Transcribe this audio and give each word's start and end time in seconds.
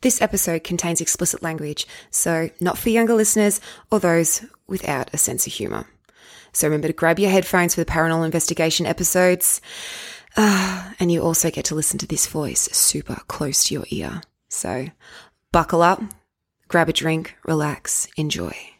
This 0.00 0.20
episode 0.20 0.64
contains 0.64 1.00
explicit 1.00 1.42
language, 1.42 1.86
so 2.10 2.50
not 2.60 2.76
for 2.76 2.90
younger 2.90 3.14
listeners 3.14 3.60
or 3.90 4.00
those 4.00 4.44
without 4.66 5.12
a 5.14 5.18
sense 5.18 5.46
of 5.46 5.52
humour. 5.52 5.86
So 6.52 6.68
remember 6.68 6.88
to 6.88 6.94
grab 6.94 7.18
your 7.18 7.30
headphones 7.30 7.74
for 7.74 7.80
the 7.82 7.90
paranormal 7.90 8.24
investigation 8.24 8.86
episodes. 8.86 9.60
Uh, 10.36 10.92
and 11.00 11.10
you 11.10 11.22
also 11.22 11.50
get 11.50 11.66
to 11.66 11.74
listen 11.74 11.98
to 11.98 12.06
this 12.06 12.26
voice 12.26 12.68
super 12.72 13.20
close 13.28 13.64
to 13.64 13.74
your 13.74 13.84
ear. 13.90 14.22
So 14.48 14.86
buckle 15.52 15.82
up, 15.82 16.02
grab 16.68 16.88
a 16.88 16.92
drink, 16.92 17.36
relax, 17.44 18.08
enjoy. 18.16 18.73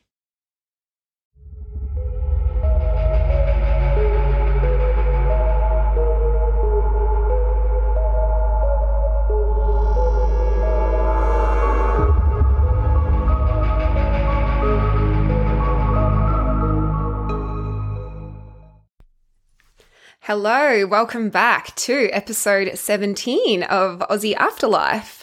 Hello, 20.26 20.86
welcome 20.86 21.28
back 21.28 21.76
to 21.76 22.08
episode 22.10 22.78
17 22.78 23.62
of 23.64 23.98
Aussie 24.08 24.34
Afterlife. 24.34 25.22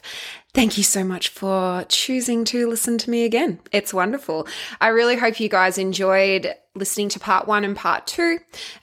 Thank 0.53 0.77
you 0.77 0.83
so 0.83 1.03
much 1.03 1.29
for 1.29 1.85
choosing 1.89 2.45
to 2.45 2.69
listen 2.69 2.99
to 2.99 3.09
me 3.09 3.25
again. 3.25 3.59
It's 3.71 3.95
wonderful. 3.95 4.47
I 4.79 4.89
really 4.89 5.15
hope 5.15 5.39
you 5.39 5.49
guys 5.49 5.79
enjoyed 5.79 6.53
listening 6.75 7.09
to 7.09 7.19
part 7.19 7.47
one 7.47 7.63
and 7.63 7.75
part 7.75 8.05
two 8.05 8.37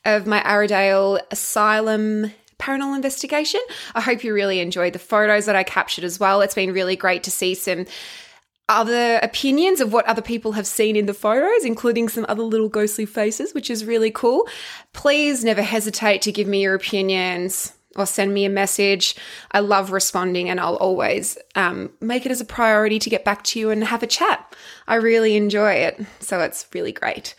of 0.05 0.27
my 0.27 0.41
Aradale 0.41 1.21
Asylum 1.31 2.33
paranormal 2.59 2.97
investigation. 2.97 3.61
I 3.95 4.01
hope 4.01 4.25
you 4.25 4.35
really 4.35 4.59
enjoyed 4.59 4.95
the 4.95 4.99
photos 4.99 5.47
that 5.47 5.55
I 5.55 5.63
captured 5.63 6.03
as 6.03 6.19
well. 6.19 6.41
It's 6.41 6.57
been 6.57 6.73
really 6.73 6.97
great 6.97 7.23
to 7.23 7.31
see 7.31 7.55
some 7.55 7.87
other 8.69 9.19
opinions 9.23 9.81
of 9.81 9.93
what 9.93 10.07
other 10.07 10.23
people 10.23 10.53
have 10.53 10.67
seen 10.67 10.97
in 10.97 11.07
the 11.07 11.15
photos, 11.15 11.65
including 11.65 12.09
some 12.09 12.27
other 12.29 12.43
little 12.43 12.69
ghostly 12.69 13.07
faces, 13.07 13.55
which 13.55 13.71
is 13.71 13.85
really 13.85 14.11
cool. 14.11 14.47
Please 14.93 15.43
never 15.43 15.63
hesitate 15.63 16.23
to 16.23 16.33
give 16.33 16.47
me 16.47 16.63
your 16.63 16.75
opinions 16.75 17.73
or 17.97 18.07
send 18.07 18.33
me 18.33 18.45
a 18.45 18.51
message. 18.51 19.17
I 19.53 19.61
love 19.61 19.91
responding 19.91 20.51
and 20.51 20.61
I'll 20.61 20.77
always 20.77 21.39
um, 21.55 21.91
make 22.01 22.27
it 22.27 22.33
as 22.33 22.41
a 22.41 22.45
priority 22.45 22.99
to 22.99 23.11
get 23.11 23.25
back 23.25 23.43
to 23.45 23.59
you 23.59 23.71
and 23.71 23.83
have 23.83 24.03
a 24.03 24.07
chat. 24.07 24.55
I 24.87 24.97
really 24.97 25.37
enjoy 25.37 25.73
it. 25.73 26.01
So 26.21 26.41
it's 26.41 26.67
really 26.73 26.93
great. 26.93 27.35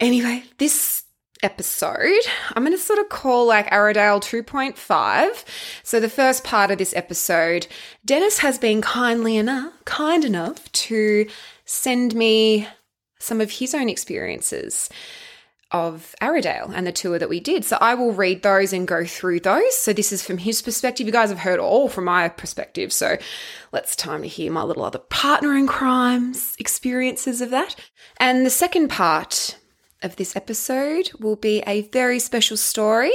Anyway, 0.00 0.44
this 0.58 1.04
episode, 1.42 2.24
I'm 2.54 2.62
going 2.64 2.76
to 2.76 2.78
sort 2.78 2.98
of 2.98 3.08
call 3.08 3.46
like 3.46 3.70
Aradale 3.70 4.20
2.5. 4.20 5.44
So 5.82 6.00
the 6.00 6.08
first 6.08 6.44
part 6.44 6.70
of 6.70 6.78
this 6.78 6.94
episode, 6.94 7.66
Dennis 8.04 8.38
has 8.38 8.58
been 8.58 8.82
kindly 8.82 9.36
enough, 9.36 9.72
kind 9.84 10.24
enough 10.24 10.70
to 10.72 11.28
send 11.64 12.14
me 12.14 12.68
some 13.18 13.40
of 13.40 13.50
his 13.50 13.74
own 13.74 13.88
experiences 13.88 14.88
of 15.72 16.14
Aradale 16.20 16.70
and 16.74 16.86
the 16.86 16.92
tour 16.92 17.18
that 17.18 17.28
we 17.28 17.40
did. 17.40 17.64
So 17.64 17.78
I 17.80 17.94
will 17.94 18.12
read 18.12 18.42
those 18.42 18.72
and 18.72 18.86
go 18.86 19.04
through 19.04 19.40
those. 19.40 19.74
So 19.76 19.92
this 19.92 20.12
is 20.12 20.22
from 20.22 20.38
his 20.38 20.60
perspective. 20.60 21.06
You 21.06 21.12
guys 21.12 21.30
have 21.30 21.38
heard 21.38 21.58
all 21.58 21.88
from 21.88 22.04
my 22.04 22.28
perspective. 22.28 22.92
So 22.92 23.16
let's 23.72 23.96
time 23.96 24.22
to 24.22 24.28
hear 24.28 24.52
my 24.52 24.62
little 24.62 24.84
other 24.84 24.98
partner 24.98 25.56
in 25.56 25.66
crimes 25.66 26.54
experiences 26.58 27.40
of 27.40 27.50
that. 27.50 27.74
And 28.18 28.44
the 28.44 28.50
second 28.50 28.88
part 28.88 29.56
of 30.02 30.16
this 30.16 30.36
episode 30.36 31.10
will 31.18 31.36
be 31.36 31.62
a 31.66 31.82
very 31.82 32.18
special 32.18 32.56
story 32.56 33.12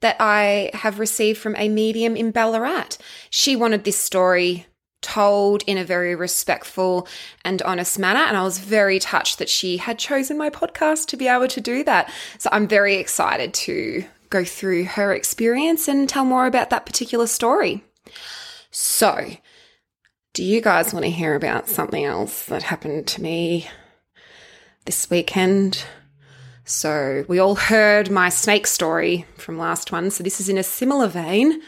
that 0.00 0.16
I 0.20 0.70
have 0.74 0.98
received 0.98 1.38
from 1.38 1.56
a 1.56 1.68
medium 1.68 2.16
in 2.16 2.30
Ballarat. 2.30 2.96
She 3.30 3.56
wanted 3.56 3.84
this 3.84 3.98
story 3.98 4.66
told 5.02 5.62
in 5.66 5.78
a 5.78 5.84
very 5.84 6.14
respectful 6.14 7.08
and 7.44 7.62
honest 7.62 7.98
manner. 7.98 8.20
And 8.20 8.36
I 8.36 8.42
was 8.42 8.58
very 8.58 8.98
touched 8.98 9.38
that 9.38 9.48
she 9.48 9.78
had 9.78 9.98
chosen 9.98 10.36
my 10.36 10.50
podcast 10.50 11.06
to 11.06 11.16
be 11.16 11.28
able 11.28 11.48
to 11.48 11.60
do 11.60 11.82
that. 11.84 12.12
So 12.38 12.50
I'm 12.52 12.68
very 12.68 12.96
excited 12.96 13.54
to 13.54 14.04
go 14.28 14.44
through 14.44 14.84
her 14.84 15.12
experience 15.14 15.88
and 15.88 16.08
tell 16.08 16.24
more 16.24 16.46
about 16.46 16.70
that 16.70 16.86
particular 16.86 17.26
story. 17.26 17.84
So, 18.70 19.36
do 20.32 20.44
you 20.44 20.60
guys 20.60 20.94
want 20.94 21.04
to 21.04 21.10
hear 21.10 21.34
about 21.34 21.68
something 21.68 22.04
else 22.04 22.44
that 22.46 22.62
happened 22.62 23.08
to 23.08 23.22
me 23.22 23.68
this 24.84 25.10
weekend? 25.10 25.84
So, 26.70 27.24
we 27.26 27.40
all 27.40 27.56
heard 27.56 28.12
my 28.12 28.28
snake 28.28 28.64
story 28.68 29.26
from 29.36 29.58
last 29.58 29.90
one. 29.90 30.10
So, 30.12 30.22
this 30.22 30.40
is 30.40 30.48
in 30.48 30.56
a 30.56 30.62
similar 30.62 31.08
vein. 31.08 31.60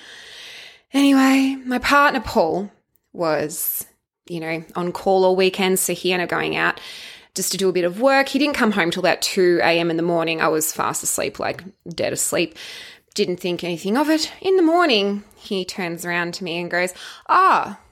Anyway, 0.92 1.56
my 1.66 1.80
partner 1.80 2.20
Paul 2.20 2.70
was, 3.12 3.84
you 4.28 4.38
know, 4.38 4.64
on 4.76 4.92
call 4.92 5.24
all 5.24 5.34
weekend. 5.34 5.80
So, 5.80 5.92
he 5.92 6.12
ended 6.12 6.26
up 6.26 6.30
going 6.30 6.54
out 6.54 6.80
just 7.34 7.50
to 7.50 7.58
do 7.58 7.68
a 7.68 7.72
bit 7.72 7.84
of 7.84 8.00
work. 8.00 8.28
He 8.28 8.38
didn't 8.38 8.54
come 8.54 8.70
home 8.70 8.92
till 8.92 9.02
about 9.02 9.20
2 9.22 9.58
a.m. 9.64 9.90
in 9.90 9.96
the 9.96 10.04
morning. 10.04 10.40
I 10.40 10.46
was 10.46 10.72
fast 10.72 11.02
asleep, 11.02 11.40
like 11.40 11.64
dead 11.88 12.12
asleep. 12.12 12.56
Didn't 13.14 13.38
think 13.40 13.64
anything 13.64 13.96
of 13.96 14.08
it. 14.08 14.32
In 14.40 14.56
the 14.56 14.62
morning, 14.62 15.24
he 15.34 15.64
turns 15.64 16.04
around 16.04 16.34
to 16.34 16.44
me 16.44 16.60
and 16.60 16.70
goes, 16.70 16.94
Ah, 17.28 17.76
oh, 17.76 17.84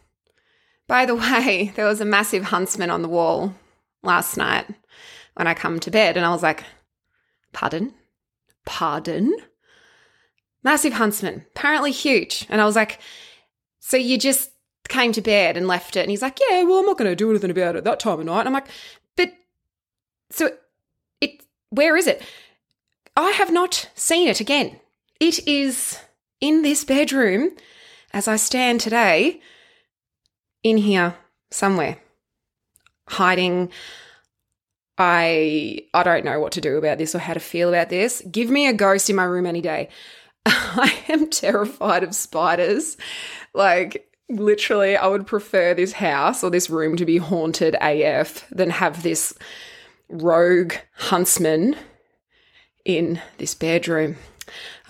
by 0.86 1.06
the 1.06 1.16
way, 1.16 1.72
there 1.74 1.86
was 1.86 2.00
a 2.00 2.04
massive 2.04 2.44
huntsman 2.44 2.88
on 2.88 3.02
the 3.02 3.08
wall 3.08 3.52
last 4.04 4.36
night 4.36 4.66
when 5.34 5.48
I 5.48 5.54
come 5.54 5.80
to 5.80 5.90
bed. 5.90 6.16
And 6.16 6.24
I 6.24 6.30
was 6.30 6.44
like, 6.44 6.62
Pardon? 7.52 7.94
Pardon? 8.64 9.34
Massive 10.62 10.94
huntsman, 10.94 11.46
apparently 11.54 11.90
huge. 11.90 12.46
And 12.48 12.60
I 12.60 12.64
was 12.64 12.76
like, 12.76 13.00
So 13.80 13.96
you 13.96 14.18
just 14.18 14.50
came 14.88 15.12
to 15.12 15.22
bed 15.22 15.56
and 15.56 15.66
left 15.66 15.96
it? 15.96 16.00
And 16.00 16.10
he's 16.10 16.22
like, 16.22 16.38
Yeah, 16.48 16.62
well, 16.64 16.78
I'm 16.78 16.86
not 16.86 16.98
going 16.98 17.10
to 17.10 17.16
do 17.16 17.30
anything 17.30 17.50
about 17.50 17.76
it 17.76 17.84
that 17.84 18.00
time 18.00 18.20
of 18.20 18.26
night. 18.26 18.40
And 18.40 18.48
I'm 18.48 18.54
like, 18.54 18.68
But 19.16 19.32
so 20.30 20.50
it, 21.20 21.42
where 21.70 21.96
is 21.96 22.06
it? 22.06 22.22
I 23.16 23.30
have 23.32 23.52
not 23.52 23.90
seen 23.94 24.28
it 24.28 24.40
again. 24.40 24.78
It 25.18 25.46
is 25.46 25.98
in 26.40 26.62
this 26.62 26.84
bedroom 26.84 27.50
as 28.12 28.26
I 28.26 28.36
stand 28.36 28.80
today, 28.80 29.40
in 30.62 30.78
here 30.78 31.14
somewhere, 31.50 31.98
hiding 33.08 33.70
I 35.00 35.80
I 35.94 36.02
don't 36.02 36.26
know 36.26 36.40
what 36.40 36.52
to 36.52 36.60
do 36.60 36.76
about 36.76 36.98
this 36.98 37.14
or 37.14 37.20
how 37.20 37.32
to 37.32 37.40
feel 37.40 37.70
about 37.70 37.88
this. 37.88 38.22
Give 38.30 38.50
me 38.50 38.66
a 38.66 38.74
ghost 38.74 39.08
in 39.08 39.16
my 39.16 39.24
room 39.24 39.46
any 39.46 39.62
day. 39.62 39.88
I 40.46 40.94
am 41.08 41.30
terrified 41.30 42.02
of 42.02 42.14
spiders. 42.14 42.98
Like 43.54 44.06
literally 44.28 44.98
I 44.98 45.06
would 45.06 45.26
prefer 45.26 45.72
this 45.72 45.92
house 45.92 46.44
or 46.44 46.50
this 46.50 46.68
room 46.68 46.96
to 46.96 47.06
be 47.06 47.16
haunted 47.16 47.76
AF 47.80 48.46
than 48.50 48.68
have 48.68 49.02
this 49.02 49.32
rogue 50.10 50.74
huntsman 50.96 51.76
in 52.84 53.22
this 53.38 53.54
bedroom. 53.54 54.16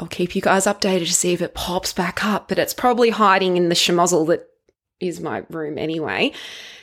I'll 0.01 0.09
keep 0.09 0.35
you 0.35 0.43
guys 0.43 0.67
updated 0.67 1.07
to 1.07 1.13
see 1.13 1.35
if 1.35 1.41
it 1.41 1.55
pops 1.55 1.93
back 1.93 2.25
up, 2.25 2.49
but 2.49 2.59
it's 2.59 2.75
probably 2.75 3.11
hiding 3.11 3.57
in 3.57 3.69
the 3.69 3.77
schmozzle 3.77 4.27
that 4.27 4.49
is 4.99 5.21
my 5.21 5.45
room 5.51 5.79
anyway. 5.79 6.33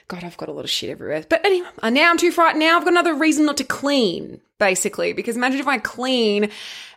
God, 0.07 0.23
I've 0.23 0.37
got 0.37 0.47
a 0.47 0.53
lot 0.53 0.63
of 0.63 0.69
shit 0.69 0.89
everywhere. 0.89 1.25
But 1.27 1.43
anyway, 1.45 1.67
now 1.83 2.09
I'm 2.09 2.17
too 2.17 2.31
frightened. 2.31 2.61
Now 2.61 2.77
I've 2.77 2.83
got 2.83 2.93
another 2.93 3.13
reason 3.13 3.45
not 3.45 3.57
to 3.57 3.65
clean, 3.65 4.39
basically, 4.57 5.11
because 5.11 5.35
imagine 5.35 5.59
if 5.59 5.67
I 5.67 5.79
clean 5.79 6.49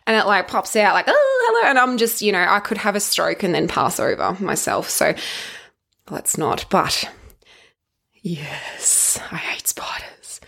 and 0.07 0.17
it 0.17 0.25
like 0.25 0.47
pops 0.47 0.75
out 0.75 0.93
like, 0.93 1.05
oh, 1.09 1.47
hello. 1.47 1.69
And 1.69 1.77
I'm 1.77 1.97
just, 1.97 2.21
you 2.21 2.31
know, 2.31 2.45
I 2.47 2.59
could 2.59 2.77
have 2.77 2.95
a 2.95 3.01
stroke 3.01 3.43
and 3.43 3.53
then 3.53 3.67
pass 3.67 3.99
over 3.99 4.37
myself. 4.39 4.89
So 4.89 5.13
let's 6.09 6.37
not. 6.37 6.65
But 6.69 7.09
yes, 8.21 9.19
I 9.29 9.37
hate 9.37 9.67
spiders. 9.67 10.39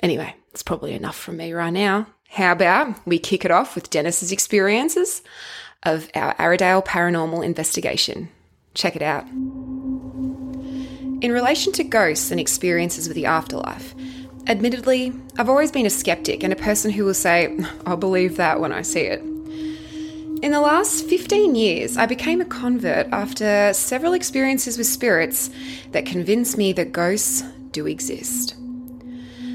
Anyway, 0.00 0.36
it's 0.52 0.62
probably 0.62 0.94
enough 0.94 1.16
from 1.16 1.36
me 1.36 1.52
right 1.52 1.72
now. 1.72 2.06
How 2.28 2.52
about 2.52 3.06
we 3.06 3.18
kick 3.18 3.44
it 3.44 3.50
off 3.50 3.74
with 3.74 3.90
Dennis's 3.90 4.30
experiences 4.30 5.22
of 5.82 6.08
our 6.14 6.34
Aradale 6.36 6.84
paranormal 6.84 7.44
investigation? 7.44 8.28
Check 8.74 8.94
it 8.94 9.02
out. 9.02 9.26
In 11.20 11.32
relation 11.32 11.72
to 11.72 11.82
ghosts 11.82 12.30
and 12.30 12.38
experiences 12.38 13.08
with 13.08 13.16
the 13.16 13.26
afterlife, 13.26 13.92
admittedly, 14.46 15.12
I've 15.36 15.48
always 15.48 15.72
been 15.72 15.84
a 15.84 15.90
skeptic 15.90 16.44
and 16.44 16.52
a 16.52 16.56
person 16.56 16.92
who 16.92 17.04
will 17.04 17.12
say, 17.12 17.58
I'll 17.86 17.96
believe 17.96 18.36
that 18.36 18.60
when 18.60 18.72
I 18.72 18.82
see 18.82 19.00
it. 19.00 19.20
In 20.42 20.52
the 20.52 20.60
last 20.60 21.06
15 21.06 21.56
years, 21.56 21.96
I 21.96 22.06
became 22.06 22.40
a 22.40 22.44
convert 22.44 23.08
after 23.08 23.72
several 23.74 24.12
experiences 24.12 24.78
with 24.78 24.86
spirits 24.86 25.50
that 25.90 26.06
convinced 26.06 26.56
me 26.56 26.72
that 26.74 26.92
ghosts 26.92 27.42
do 27.72 27.88
exist. 27.88 28.54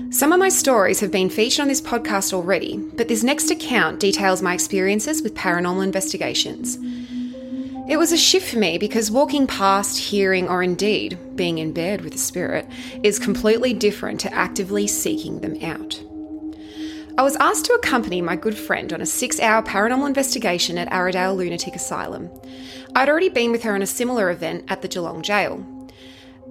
Some 0.09 0.33
of 0.33 0.39
my 0.39 0.49
stories 0.49 0.99
have 0.99 1.11
been 1.11 1.29
featured 1.29 1.61
on 1.61 1.69
this 1.69 1.81
podcast 1.81 2.33
already, 2.33 2.77
but 2.77 3.07
this 3.07 3.23
next 3.23 3.49
account 3.49 4.01
details 4.01 4.41
my 4.41 4.53
experiences 4.53 5.21
with 5.21 5.33
paranormal 5.33 5.83
investigations. 5.83 6.77
It 7.85 7.97
was 7.97 8.13
a 8.13 8.17
shift 8.17 8.49
for 8.49 8.59
me 8.59 8.77
because 8.77 9.11
walking 9.11 9.45
past, 9.45 9.99
hearing, 9.99 10.47
or 10.47 10.63
indeed 10.63 11.35
being 11.35 11.57
in 11.57 11.73
bed 11.73 12.01
with 12.01 12.15
a 12.15 12.17
spirit 12.17 12.65
is 13.03 13.19
completely 13.19 13.73
different 13.73 14.21
to 14.21 14.33
actively 14.33 14.87
seeking 14.87 15.41
them 15.41 15.61
out. 15.61 16.01
I 17.17 17.23
was 17.23 17.35
asked 17.35 17.65
to 17.65 17.73
accompany 17.73 18.21
my 18.21 18.37
good 18.37 18.57
friend 18.57 18.93
on 18.93 19.01
a 19.01 19.05
six 19.05 19.37
hour 19.39 19.61
paranormal 19.61 20.07
investigation 20.07 20.77
at 20.77 20.89
Aradale 20.91 21.35
Lunatic 21.35 21.75
Asylum. 21.75 22.31
I'd 22.95 23.09
already 23.09 23.29
been 23.29 23.51
with 23.51 23.63
her 23.63 23.75
on 23.75 23.81
a 23.81 23.87
similar 23.87 24.31
event 24.31 24.63
at 24.69 24.81
the 24.81 24.87
Geelong 24.87 25.21
jail. 25.21 25.65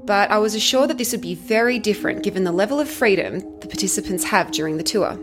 but 0.04 0.30
I 0.30 0.38
was 0.38 0.54
assured 0.54 0.90
that 0.90 0.98
this 0.98 1.12
would 1.12 1.20
be 1.20 1.34
very 1.34 1.78
different 1.78 2.22
given 2.22 2.44
the 2.44 2.52
level 2.52 2.80
of 2.80 2.88
freedom 2.88 3.40
the 3.60 3.68
participants 3.68 4.24
have 4.24 4.50
during 4.50 4.76
the 4.76 4.82
tour. 4.82 5.18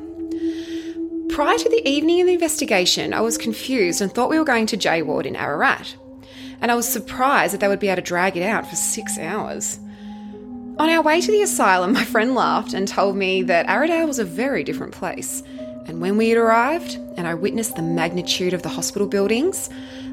Prior 1.39 1.57
to 1.57 1.69
the 1.69 1.87
evening 1.87 2.19
of 2.19 2.27
the 2.27 2.33
investigation, 2.33 3.13
I 3.13 3.21
was 3.21 3.37
confused 3.37 4.01
and 4.01 4.13
thought 4.13 4.29
we 4.29 4.37
were 4.37 4.43
going 4.43 4.65
to 4.65 4.75
J 4.75 5.01
Ward 5.03 5.25
in 5.25 5.37
Ararat. 5.37 5.95
And 6.59 6.69
I 6.69 6.75
was 6.75 6.85
surprised 6.85 7.53
that 7.53 7.61
they 7.61 7.69
would 7.69 7.79
be 7.79 7.87
able 7.87 8.01
to 8.01 8.01
drag 8.01 8.35
it 8.35 8.43
out 8.43 8.67
for 8.67 8.75
six 8.75 9.17
hours. 9.17 9.79
On 10.77 10.89
our 10.89 11.01
way 11.01 11.21
to 11.21 11.31
the 11.31 11.41
asylum, 11.41 11.93
my 11.93 12.03
friend 12.03 12.35
laughed 12.35 12.73
and 12.73 12.85
told 12.85 13.15
me 13.15 13.41
that 13.43 13.67
Aradale 13.67 14.05
was 14.05 14.19
a 14.19 14.25
very 14.25 14.65
different 14.65 14.91
place. 14.91 15.41
And 15.85 16.01
when 16.01 16.17
we 16.17 16.27
had 16.27 16.37
arrived 16.37 16.95
and 17.15 17.25
I 17.25 17.35
witnessed 17.35 17.77
the 17.77 17.83
magnitude 17.83 18.53
of 18.53 18.63
the 18.63 18.67
hospital 18.67 19.07
buildings, 19.07 19.69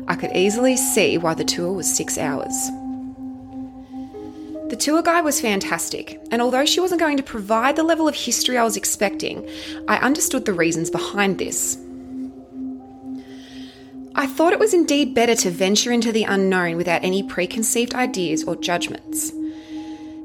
I 0.06 0.14
could 0.14 0.30
easily 0.32 0.76
see 0.76 1.18
why 1.18 1.34
the 1.34 1.42
tour 1.42 1.72
was 1.72 1.92
six 1.92 2.18
hours. 2.18 2.70
The 4.68 4.76
tour 4.76 5.00
guide 5.02 5.24
was 5.24 5.40
fantastic, 5.40 6.20
and 6.30 6.42
although 6.42 6.64
she 6.64 6.80
wasn't 6.80 7.00
going 7.00 7.16
to 7.16 7.22
provide 7.22 7.76
the 7.76 7.84
level 7.84 8.08
of 8.08 8.16
history 8.16 8.58
I 8.58 8.64
was 8.64 8.76
expecting, 8.76 9.48
I 9.86 9.98
understood 9.98 10.44
the 10.44 10.52
reasons 10.52 10.90
behind 10.90 11.38
this. 11.38 11.78
I 14.16 14.26
thought 14.26 14.52
it 14.52 14.58
was 14.58 14.74
indeed 14.74 15.14
better 15.14 15.34
to 15.36 15.50
venture 15.50 15.92
into 15.92 16.10
the 16.10 16.24
unknown 16.24 16.76
without 16.76 17.04
any 17.04 17.22
preconceived 17.22 17.94
ideas 17.94 18.42
or 18.44 18.56
judgments. 18.56 19.30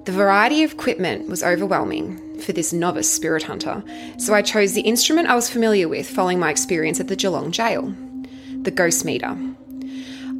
The 0.05 0.11
variety 0.11 0.63
of 0.63 0.71
equipment 0.71 1.27
was 1.27 1.43
overwhelming 1.43 2.39
for 2.39 2.53
this 2.53 2.73
novice 2.73 3.11
spirit 3.11 3.43
hunter, 3.43 3.83
so 4.17 4.33
I 4.33 4.41
chose 4.41 4.73
the 4.73 4.81
instrument 4.81 5.27
I 5.27 5.35
was 5.35 5.49
familiar 5.49 5.87
with 5.87 6.09
following 6.09 6.39
my 6.39 6.49
experience 6.49 6.99
at 6.99 7.07
the 7.07 7.15
Geelong 7.15 7.51
jail 7.51 7.93
the 8.63 8.71
ghost 8.71 9.05
meter. 9.05 9.35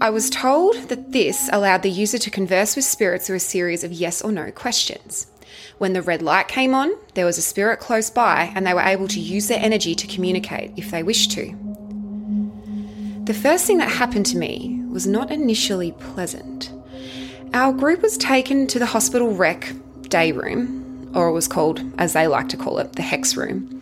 I 0.02 0.10
was 0.10 0.32
told 0.32 0.90
that 0.90 1.12
this 1.12 1.48
allowed 1.54 1.84
the 1.84 1.92
user 1.92 2.18
to 2.18 2.32
converse 2.32 2.76
with 2.76 2.86
spirits 2.86 3.28
through 3.28 3.36
a 3.36 3.40
series 3.40 3.84
of 3.84 3.94
yes 3.94 4.24
or 4.24 4.32
no 4.32 4.50
questions. 4.50 5.28
When 5.78 5.94
the 5.94 6.02
red 6.02 6.24
light 6.24 6.48
came 6.48 6.74
on, 6.74 6.98
there 7.14 7.28
was 7.28 7.38
a 7.38 7.44
spirit 7.44 7.80
close 7.80 8.10
by, 8.10 8.52
and 8.56 8.66
they 8.66 8.74
were 8.74 8.82
able 8.82 9.08
to 9.10 9.20
use 9.20 9.48
their 9.48 9.64
energy 9.64 9.94
to 9.94 10.08
communicate 10.08 10.72
if 10.76 10.90
they 10.90 11.04
wished 11.04 11.34
to. 11.34 11.56
The 13.26 13.36
first 13.36 13.68
thing 13.68 13.78
that 13.78 13.92
happened 13.92 14.26
to 14.28 14.38
me 14.38 14.82
was 14.90 15.06
not 15.06 15.30
initially 15.30 15.92
pleasant. 15.92 16.74
Our 17.54 17.72
group 17.72 18.02
was 18.02 18.18
taken 18.18 18.66
to 18.68 18.80
the 18.80 18.88
hospital 18.88 19.36
rec 19.36 19.72
day 20.10 20.32
room, 20.32 21.12
or 21.14 21.28
it 21.28 21.34
was 21.34 21.48
called, 21.48 21.80
as 22.00 22.14
they 22.14 22.26
like 22.26 22.50
to 22.50 22.58
call 22.58 22.80
it, 22.80 22.94
the 22.94 23.04
hex 23.04 23.38
room. 23.38 23.80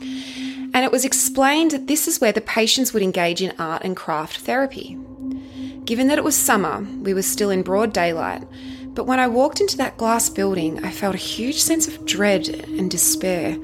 And 0.73 0.83
it 0.83 0.91
was 0.91 1.05
explained 1.05 1.71
that 1.71 1.87
this 1.87 2.09
is 2.09 2.19
where 2.19 2.33
the 2.33 2.41
patients 2.41 2.91
would 2.91 3.03
engage 3.03 3.41
in 3.41 3.53
art 3.57 3.83
and 3.85 3.95
craft 3.95 4.39
therapy. 4.39 4.97
Given 5.89 6.05
that 6.09 6.19
it 6.19 6.23
was 6.23 6.35
summer, 6.35 6.85
we 7.01 7.15
were 7.15 7.23
still 7.23 7.49
in 7.49 7.63
broad 7.63 7.93
daylight, 7.93 8.43
but 8.93 9.05
when 9.05 9.19
I 9.19 9.27
walked 9.27 9.59
into 9.59 9.75
that 9.77 9.97
glass 9.97 10.29
building, 10.29 10.85
I 10.85 10.91
felt 10.91 11.15
a 11.15 11.17
huge 11.17 11.59
sense 11.59 11.87
of 11.87 12.05
dread 12.05 12.47
and 12.47 12.91
despair. 12.91 13.57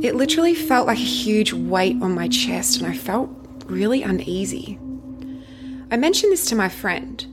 It 0.00 0.14
literally 0.14 0.54
felt 0.54 0.86
like 0.86 0.98
a 0.98 1.02
huge 1.24 1.52
weight 1.52 2.00
on 2.00 2.14
my 2.14 2.28
chest, 2.28 2.80
and 2.80 2.86
I 2.86 2.96
felt 2.96 3.30
really 3.66 4.04
uneasy. 4.04 4.78
I 5.90 5.96
mentioned 5.96 6.30
this 6.30 6.46
to 6.50 6.54
my 6.54 6.68
friend, 6.68 7.26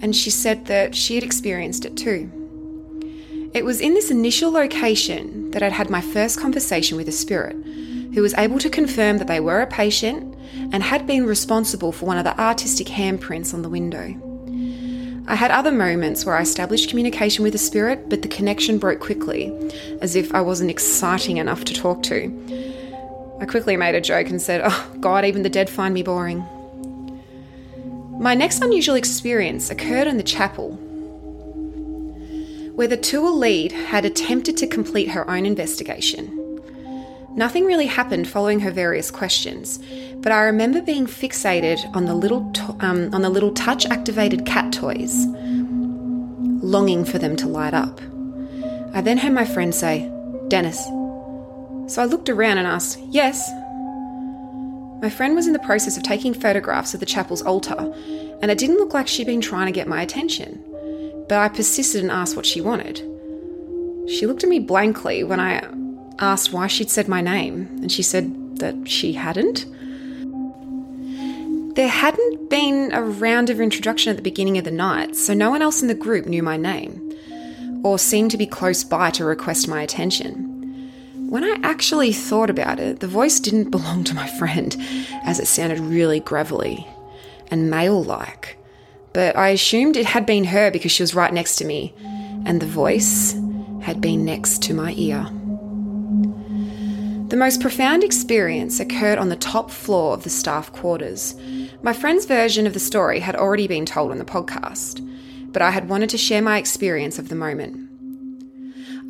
and 0.00 0.16
she 0.16 0.30
said 0.30 0.66
that 0.66 0.96
she 0.96 1.14
had 1.14 1.22
experienced 1.22 1.84
it 1.84 1.96
too. 1.96 2.28
It 3.54 3.64
was 3.64 3.80
in 3.80 3.94
this 3.94 4.10
initial 4.10 4.50
location 4.50 5.52
that 5.52 5.62
I'd 5.62 5.70
had 5.70 5.88
my 5.88 6.00
first 6.00 6.40
conversation 6.40 6.96
with 6.96 7.08
a 7.08 7.12
spirit 7.12 7.54
who 8.12 8.22
was 8.22 8.34
able 8.34 8.58
to 8.58 8.68
confirm 8.68 9.18
that 9.18 9.28
they 9.28 9.38
were 9.38 9.60
a 9.60 9.68
patient 9.68 10.35
and 10.72 10.82
had 10.82 11.06
been 11.06 11.26
responsible 11.26 11.92
for 11.92 12.06
one 12.06 12.18
of 12.18 12.24
the 12.24 12.38
artistic 12.40 12.86
handprints 12.86 13.54
on 13.54 13.62
the 13.62 13.68
window. 13.68 14.14
I 15.28 15.34
had 15.34 15.50
other 15.50 15.72
moments 15.72 16.24
where 16.24 16.36
I 16.36 16.42
established 16.42 16.88
communication 16.88 17.42
with 17.42 17.52
the 17.52 17.58
spirit, 17.58 18.08
but 18.08 18.22
the 18.22 18.28
connection 18.28 18.78
broke 18.78 19.00
quickly, 19.00 19.52
as 20.00 20.14
if 20.14 20.32
I 20.32 20.40
wasn't 20.40 20.70
exciting 20.70 21.38
enough 21.38 21.64
to 21.64 21.74
talk 21.74 22.04
to. 22.04 23.36
I 23.40 23.44
quickly 23.44 23.76
made 23.76 23.96
a 23.96 24.00
joke 24.00 24.28
and 24.28 24.40
said, 24.40 24.60
Oh, 24.64 24.90
God, 25.00 25.24
even 25.24 25.42
the 25.42 25.50
dead 25.50 25.68
find 25.68 25.92
me 25.92 26.02
boring. 26.02 26.46
My 28.20 28.34
next 28.34 28.62
unusual 28.62 28.94
experience 28.94 29.68
occurred 29.68 30.06
in 30.06 30.16
the 30.16 30.22
chapel, 30.22 30.72
where 32.76 32.88
the 32.88 32.96
tour 32.96 33.30
lead 33.30 33.72
had 33.72 34.04
attempted 34.04 34.56
to 34.58 34.66
complete 34.66 35.08
her 35.08 35.28
own 35.28 35.44
investigation. 35.44 36.35
Nothing 37.36 37.66
really 37.66 37.86
happened 37.86 38.26
following 38.26 38.60
her 38.60 38.70
various 38.70 39.10
questions, 39.10 39.78
but 40.22 40.32
I 40.32 40.44
remember 40.44 40.80
being 40.80 41.06
fixated 41.06 41.78
on 41.94 42.06
the 42.06 42.14
little 42.14 42.50
to- 42.52 42.76
um, 42.80 43.10
on 43.12 43.20
the 43.20 43.28
little 43.28 43.52
touch-activated 43.52 44.46
cat 44.46 44.72
toys, 44.72 45.26
longing 46.62 47.04
for 47.04 47.18
them 47.18 47.36
to 47.36 47.46
light 47.46 47.74
up. 47.74 48.00
I 48.94 49.02
then 49.02 49.18
heard 49.18 49.34
my 49.34 49.44
friend 49.44 49.74
say, 49.74 50.10
"Dennis." 50.48 50.82
So 51.88 52.00
I 52.00 52.06
looked 52.06 52.30
around 52.30 52.56
and 52.56 52.66
asked, 52.66 52.98
"Yes." 53.10 53.50
My 55.02 55.10
friend 55.10 55.36
was 55.36 55.46
in 55.46 55.52
the 55.52 55.58
process 55.58 55.98
of 55.98 56.02
taking 56.02 56.32
photographs 56.32 56.94
of 56.94 57.00
the 57.00 57.06
chapel's 57.06 57.42
altar, 57.42 57.92
and 58.40 58.50
it 58.50 58.56
didn't 58.56 58.78
look 58.78 58.94
like 58.94 59.06
she'd 59.06 59.26
been 59.26 59.42
trying 59.42 59.66
to 59.66 59.72
get 59.72 59.86
my 59.86 60.00
attention. 60.00 60.64
But 61.28 61.38
I 61.38 61.48
persisted 61.48 62.00
and 62.00 62.10
asked 62.10 62.34
what 62.34 62.46
she 62.46 62.62
wanted. 62.62 63.02
She 64.08 64.26
looked 64.26 64.42
at 64.42 64.48
me 64.48 64.58
blankly 64.58 65.22
when 65.22 65.38
I 65.38 65.62
asked 66.18 66.52
why 66.52 66.66
she'd 66.66 66.90
said 66.90 67.08
my 67.08 67.20
name, 67.20 67.68
and 67.80 67.90
she 67.90 68.02
said 68.02 68.58
that 68.58 68.88
she 68.88 69.12
hadn't. 69.12 69.66
There 71.76 71.88
hadn't 71.88 72.48
been 72.48 72.90
a 72.92 73.02
round 73.02 73.50
of 73.50 73.60
introduction 73.60 74.10
at 74.10 74.16
the 74.16 74.22
beginning 74.22 74.56
of 74.56 74.64
the 74.64 74.70
night, 74.70 75.14
so 75.14 75.34
no 75.34 75.50
one 75.50 75.62
else 75.62 75.82
in 75.82 75.88
the 75.88 75.94
group 75.94 76.26
knew 76.26 76.42
my 76.42 76.56
name, 76.56 77.14
or 77.84 77.98
seemed 77.98 78.30
to 78.30 78.38
be 78.38 78.46
close 78.46 78.82
by 78.82 79.10
to 79.10 79.24
request 79.24 79.68
my 79.68 79.82
attention. 79.82 80.52
When 81.28 81.44
I 81.44 81.58
actually 81.62 82.12
thought 82.12 82.50
about 82.50 82.80
it, 82.80 83.00
the 83.00 83.08
voice 83.08 83.40
didn't 83.40 83.70
belong 83.76 84.04
to 84.04 84.14
my 84.14 84.26
friend, 84.38 84.76
as 85.24 85.38
it 85.38 85.46
sounded 85.46 85.80
really 85.80 86.20
gravelly 86.20 86.86
and 87.50 87.70
male 87.70 88.02
like. 88.02 88.56
But 89.12 89.36
I 89.36 89.50
assumed 89.50 89.96
it 89.96 90.06
had 90.06 90.26
been 90.26 90.44
her 90.44 90.70
because 90.70 90.92
she 90.92 91.02
was 91.02 91.14
right 91.14 91.32
next 91.32 91.56
to 91.56 91.64
me, 91.64 91.94
and 92.44 92.60
the 92.60 92.66
voice 92.66 93.32
had 93.82 94.00
been 94.00 94.24
next 94.24 94.62
to 94.64 94.74
my 94.74 94.92
ear. 94.96 95.30
The 97.28 97.36
most 97.36 97.60
profound 97.60 98.04
experience 98.04 98.78
occurred 98.78 99.18
on 99.18 99.30
the 99.30 99.36
top 99.36 99.72
floor 99.72 100.12
of 100.14 100.22
the 100.22 100.30
staff 100.30 100.72
quarters. 100.72 101.34
My 101.82 101.92
friend's 101.92 102.24
version 102.24 102.68
of 102.68 102.72
the 102.72 102.78
story 102.78 103.18
had 103.18 103.34
already 103.34 103.66
been 103.66 103.84
told 103.84 104.12
on 104.12 104.18
the 104.18 104.24
podcast, 104.24 105.04
but 105.50 105.60
I 105.60 105.72
had 105.72 105.88
wanted 105.88 106.08
to 106.10 106.18
share 106.18 106.40
my 106.40 106.56
experience 106.56 107.18
of 107.18 107.28
the 107.28 107.34
moment. 107.34 107.90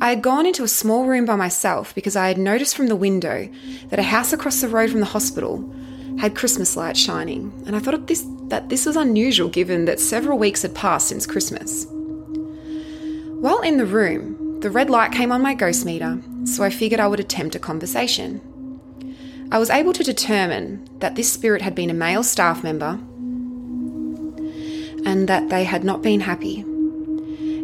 I 0.01 0.09
had 0.09 0.23
gone 0.23 0.47
into 0.47 0.63
a 0.63 0.67
small 0.67 1.05
room 1.05 1.25
by 1.25 1.35
myself 1.35 1.93
because 1.93 2.15
I 2.15 2.27
had 2.27 2.39
noticed 2.39 2.75
from 2.75 2.87
the 2.87 2.95
window 2.95 3.47
that 3.89 3.99
a 3.99 4.03
house 4.03 4.33
across 4.33 4.61
the 4.61 4.67
road 4.67 4.89
from 4.89 5.01
the 5.01 5.05
hospital 5.05 5.71
had 6.17 6.35
Christmas 6.35 6.75
lights 6.75 6.99
shining, 6.99 7.53
and 7.67 7.75
I 7.75 7.79
thought 7.79 8.07
this, 8.07 8.25
that 8.47 8.69
this 8.69 8.87
was 8.87 8.95
unusual 8.95 9.47
given 9.47 9.85
that 9.85 9.99
several 9.99 10.39
weeks 10.39 10.63
had 10.63 10.73
passed 10.73 11.09
since 11.09 11.27
Christmas. 11.27 11.85
While 13.41 13.61
in 13.61 13.77
the 13.77 13.85
room, 13.85 14.59
the 14.61 14.71
red 14.71 14.89
light 14.89 15.11
came 15.11 15.31
on 15.31 15.43
my 15.43 15.53
ghost 15.53 15.85
meter, 15.85 16.19
so 16.47 16.63
I 16.63 16.69
figured 16.69 16.99
I 16.99 17.07
would 17.07 17.19
attempt 17.19 17.55
a 17.55 17.59
conversation. 17.59 18.41
I 19.51 19.59
was 19.59 19.69
able 19.69 19.93
to 19.93 20.03
determine 20.03 20.87
that 20.99 21.15
this 21.15 21.31
spirit 21.31 21.61
had 21.61 21.75
been 21.75 21.89
a 21.89 21.93
male 21.93 22.23
staff 22.23 22.63
member 22.63 22.99
and 25.05 25.27
that 25.27 25.49
they 25.49 25.63
had 25.63 25.83
not 25.83 26.01
been 26.01 26.21
happy. 26.21 26.65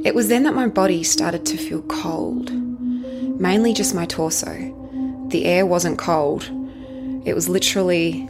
It 0.06 0.14
was 0.14 0.28
then 0.28 0.44
that 0.44 0.54
my 0.54 0.68
body 0.68 1.04
started 1.04 1.46
to 1.46 1.58
feel 1.58 1.82
cold, 1.84 2.52
mainly 3.40 3.74
just 3.74 3.96
my 3.96 4.06
torso. 4.06 5.28
The 5.30 5.46
air 5.46 5.66
wasn't 5.66 5.98
cold, 5.98 6.50
it 7.26 7.34
was 7.34 7.48
literally 7.48 8.28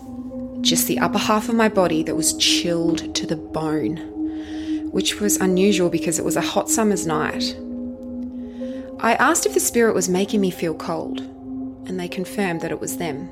just 0.61 0.87
the 0.87 0.99
upper 0.99 1.17
half 1.17 1.49
of 1.49 1.55
my 1.55 1.67
body 1.67 2.03
that 2.03 2.15
was 2.15 2.37
chilled 2.37 3.13
to 3.15 3.25
the 3.25 3.35
bone, 3.35 3.97
which 4.91 5.19
was 5.19 5.37
unusual 5.37 5.89
because 5.89 6.19
it 6.19 6.25
was 6.25 6.35
a 6.35 6.41
hot 6.41 6.69
summer's 6.69 7.07
night 7.07 7.55
I 9.03 9.15
asked 9.15 9.45
if 9.45 9.53
the 9.53 9.59
spirit 9.59 9.93
was 9.93 10.07
making 10.07 10.39
me 10.39 10.49
feel 10.49 10.73
cold, 10.73 11.19
and 11.19 11.99
they 11.99 12.07
confirmed 12.07 12.61
that 12.61 12.71
it 12.71 12.79
was 12.79 12.95
them. 12.95 13.29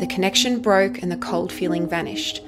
The 0.00 0.08
connection 0.08 0.60
broke 0.60 1.00
and 1.00 1.12
the 1.12 1.16
cold 1.16 1.52
feeling 1.52 1.88
vanished, 1.88 2.42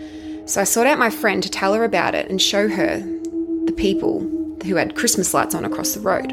so 0.44 0.60
I 0.60 0.64
sought 0.64 0.88
out 0.88 0.98
my 0.98 1.08
friend 1.08 1.40
to 1.44 1.48
tell 1.48 1.72
her 1.74 1.84
about 1.84 2.16
it 2.16 2.28
and 2.28 2.42
show 2.42 2.66
her 2.66 2.98
the 2.98 3.74
people 3.76 4.28
who 4.64 4.74
had 4.74 4.96
Christmas 4.96 5.32
lights 5.34 5.54
on 5.54 5.64
across 5.64 5.94
the 5.94 6.00
road. 6.00 6.32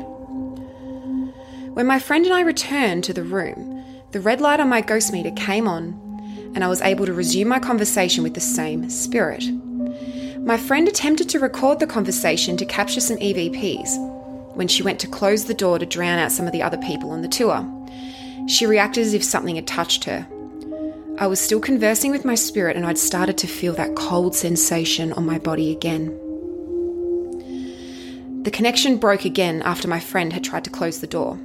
When 1.76 1.86
my 1.86 2.00
friend 2.00 2.26
and 2.26 2.34
I 2.34 2.42
returned 2.42 3.04
to 3.04 3.14
the 3.14 3.22
room, 3.22 3.84
the 4.14 4.20
red 4.20 4.42
light 4.42 4.60
on 4.60 4.70
my 4.70 4.82
ghost 4.82 5.14
meter 5.14 5.30
came 5.32 5.68
on, 5.68 5.94
and 6.56 6.64
I 6.64 6.70
was 6.70 6.82
able 6.82 7.06
to 7.06 7.14
resume 7.14 7.50
my 7.50 7.60
conversation 7.60 8.24
with 8.24 8.34
the 8.34 8.42
same 8.42 8.90
spirit. 8.90 9.44
My 10.40 10.58
friend 10.58 10.88
attempted 10.88 11.30
to 11.30 11.40
record 11.40 11.80
the 11.80 11.86
conversation 11.86 12.58
to 12.58 12.66
capture 12.66 13.00
some 13.00 13.18
EVPs, 13.18 14.13
when 14.54 14.68
she 14.68 14.84
went 14.84 15.00
to 15.00 15.08
close 15.08 15.46
the 15.46 15.54
door 15.54 15.80
to 15.80 15.86
drown 15.86 16.20
out 16.20 16.32
some 16.32 16.46
of 16.46 16.52
the 16.52 16.62
other 16.62 16.78
people 16.78 17.12
on 17.12 17.22
the 17.22 17.28
tour. 17.28 17.68
She 18.48 18.66
reacted 18.66 19.06
as 19.06 19.14
if 19.14 19.24
something 19.24 19.56
had 19.56 19.68
touched 19.68 20.04
her. 20.06 20.28
I 21.18 21.28
was 21.28 21.40
still 21.40 21.60
conversing 21.60 22.12
with 22.12 22.26
my 22.26 22.36
spirit 22.36 22.76
and 22.76 22.86
I'd 22.86 22.98
started 22.98 23.38
to 23.40 23.48
feel 23.48 23.74
that 23.74 23.96
cold 23.96 24.36
sensation 24.36 25.14
on 25.14 25.26
my 25.26 25.38
body 25.38 25.72
again. 25.72 26.20
The 28.44 28.52
connection 28.52 28.98
broke 28.98 29.24
again 29.24 29.62
after 29.62 29.88
my 29.88 30.00
friend 30.00 30.34
had 30.34 30.44
tried 30.44 30.66
to 30.66 30.70
close 30.70 31.00
the 31.00 31.08
door. 31.08 31.40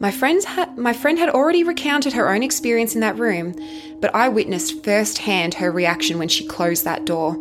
My, 0.00 0.10
friends 0.10 0.46
ha- 0.46 0.72
my 0.76 0.94
friend 0.94 1.18
had 1.18 1.28
already 1.28 1.62
recounted 1.62 2.14
her 2.14 2.32
own 2.32 2.42
experience 2.42 2.94
in 2.94 3.02
that 3.02 3.18
room, 3.18 3.54
but 4.00 4.14
I 4.14 4.30
witnessed 4.30 4.82
firsthand 4.82 5.54
her 5.54 5.70
reaction 5.70 6.18
when 6.18 6.28
she 6.28 6.46
closed 6.46 6.84
that 6.84 7.04
door, 7.04 7.36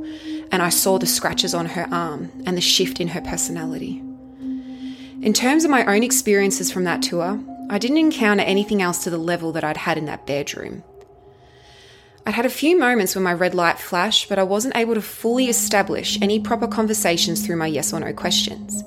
and 0.52 0.62
I 0.62 0.70
saw 0.70 1.00
the 1.00 1.08
scratches 1.08 1.54
on 1.54 1.68
her 1.68 1.88
arm 1.90 2.32
and 2.46 2.58
the 2.58 2.62
shift 2.62 3.00
in 3.00 3.08
her 3.08 3.22
personality. 3.22 4.04
In 5.22 5.34
terms 5.34 5.66
of 5.66 5.72
my 5.72 5.86
own 5.86 6.02
experiences 6.02 6.72
from 6.72 6.86
that 6.86 7.02
tour, 7.02 7.38
I 7.70 7.78
didn't 7.78 7.98
encounter 7.98 8.42
anything 8.44 8.82
else 8.82 9.04
to 9.04 9.10
the 9.10 9.18
level 9.18 9.52
that 9.52 9.66
I'd 9.66 9.76
had 9.76 9.98
in 9.98 10.06
that 10.06 10.26
bedroom. 10.26 10.82
I'd 12.26 12.36
had 12.36 12.46
a 12.46 12.50
few 12.50 12.80
moments 12.80 13.16
when 13.16 13.26
my 13.26 13.34
red 13.34 13.54
light 13.54 13.80
flashed, 13.80 14.30
but 14.30 14.40
I 14.40 14.44
wasn't 14.44 14.78
able 14.78 14.94
to 14.94 15.02
fully 15.02 15.50
establish 15.50 16.18
any 16.22 16.40
proper 16.40 16.68
conversations 16.68 17.46
through 17.46 17.58
my 17.58 17.68
yes 17.68 17.92
or 17.92 18.00
no 18.00 18.14
questions. 18.14 18.82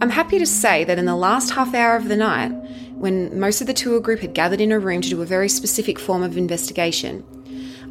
I'm 0.00 0.08
happy 0.08 0.38
to 0.38 0.46
say 0.46 0.82
that 0.84 0.98
in 0.98 1.04
the 1.04 1.14
last 1.14 1.50
half 1.50 1.74
hour 1.74 1.94
of 1.94 2.08
the 2.08 2.16
night, 2.16 2.48
when 2.94 3.38
most 3.38 3.60
of 3.60 3.66
the 3.66 3.74
tour 3.74 4.00
group 4.00 4.20
had 4.20 4.32
gathered 4.32 4.62
in 4.62 4.72
a 4.72 4.78
room 4.78 5.02
to 5.02 5.10
do 5.10 5.20
a 5.20 5.26
very 5.26 5.50
specific 5.50 5.98
form 5.98 6.22
of 6.22 6.38
investigation, 6.38 7.22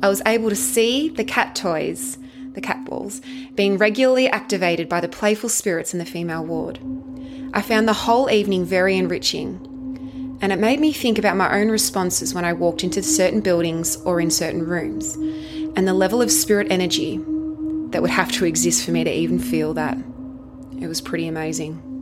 I 0.01 0.09
was 0.09 0.23
able 0.25 0.49
to 0.49 0.55
see 0.55 1.09
the 1.09 1.23
cat 1.23 1.55
toys, 1.55 2.17
the 2.53 2.61
cat 2.61 2.83
balls, 2.85 3.21
being 3.53 3.77
regularly 3.77 4.27
activated 4.27 4.89
by 4.89 5.01
the 5.01 5.07
playful 5.07 5.49
spirits 5.49 5.93
in 5.93 5.99
the 5.99 6.05
female 6.05 6.43
ward. 6.43 6.79
I 7.55 7.61
found 7.61 7.87
the 7.87 7.93
whole 7.93 8.31
evening 8.31 8.65
very 8.65 8.97
enriching, 8.97 10.39
and 10.41 10.51
it 10.51 10.57
made 10.57 10.79
me 10.79 10.91
think 10.91 11.19
about 11.19 11.37
my 11.37 11.59
own 11.59 11.69
responses 11.69 12.33
when 12.33 12.45
I 12.45 12.53
walked 12.53 12.83
into 12.83 13.03
certain 13.03 13.41
buildings 13.41 13.95
or 13.97 14.19
in 14.19 14.31
certain 14.31 14.65
rooms, 14.65 15.15
and 15.75 15.87
the 15.87 15.93
level 15.93 16.19
of 16.19 16.31
spirit 16.31 16.67
energy 16.71 17.17
that 17.91 18.01
would 18.01 18.09
have 18.09 18.31
to 18.31 18.45
exist 18.45 18.83
for 18.83 18.91
me 18.91 19.03
to 19.03 19.11
even 19.11 19.37
feel 19.37 19.75
that. 19.75 19.99
It 20.81 20.87
was 20.87 20.99
pretty 20.99 21.27
amazing. 21.27 21.92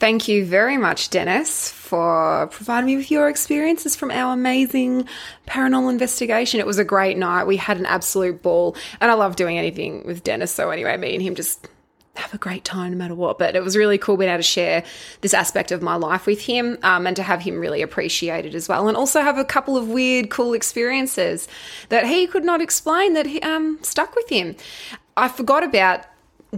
Thank 0.00 0.28
you 0.28 0.44
very 0.44 0.76
much, 0.76 1.10
Dennis, 1.10 1.70
for 1.70 2.48
providing 2.48 2.86
me 2.86 2.96
with 2.96 3.10
your 3.10 3.28
experiences 3.28 3.94
from 3.94 4.10
our 4.10 4.34
amazing 4.34 5.08
paranormal 5.46 5.90
investigation. 5.90 6.60
It 6.60 6.66
was 6.66 6.78
a 6.78 6.84
great 6.84 7.16
night. 7.16 7.44
We 7.44 7.56
had 7.56 7.78
an 7.78 7.86
absolute 7.86 8.42
ball, 8.42 8.76
and 9.00 9.10
I 9.10 9.14
love 9.14 9.36
doing 9.36 9.56
anything 9.56 10.04
with 10.04 10.24
Dennis. 10.24 10.50
So, 10.50 10.70
anyway, 10.70 10.96
me 10.96 11.14
and 11.14 11.22
him 11.22 11.34
just 11.34 11.68
have 12.16 12.32
a 12.34 12.38
great 12.38 12.64
time 12.64 12.92
no 12.92 12.98
matter 12.98 13.14
what. 13.14 13.38
But 13.38 13.56
it 13.56 13.62
was 13.62 13.76
really 13.76 13.98
cool 13.98 14.16
being 14.16 14.30
able 14.30 14.38
to 14.38 14.42
share 14.42 14.84
this 15.20 15.34
aspect 15.34 15.72
of 15.72 15.82
my 15.82 15.96
life 15.96 16.26
with 16.26 16.40
him 16.40 16.78
um, 16.82 17.06
and 17.06 17.16
to 17.16 17.22
have 17.22 17.42
him 17.42 17.58
really 17.58 17.82
appreciate 17.82 18.46
it 18.46 18.54
as 18.54 18.68
well. 18.68 18.88
And 18.88 18.96
also 18.96 19.20
have 19.20 19.38
a 19.38 19.44
couple 19.44 19.76
of 19.76 19.88
weird, 19.88 20.30
cool 20.30 20.54
experiences 20.54 21.48
that 21.88 22.06
he 22.06 22.26
could 22.26 22.44
not 22.44 22.60
explain 22.60 23.14
that 23.14 23.26
he, 23.26 23.40
um, 23.40 23.78
stuck 23.82 24.14
with 24.14 24.28
him. 24.28 24.56
I 25.16 25.28
forgot 25.28 25.62
about 25.62 26.04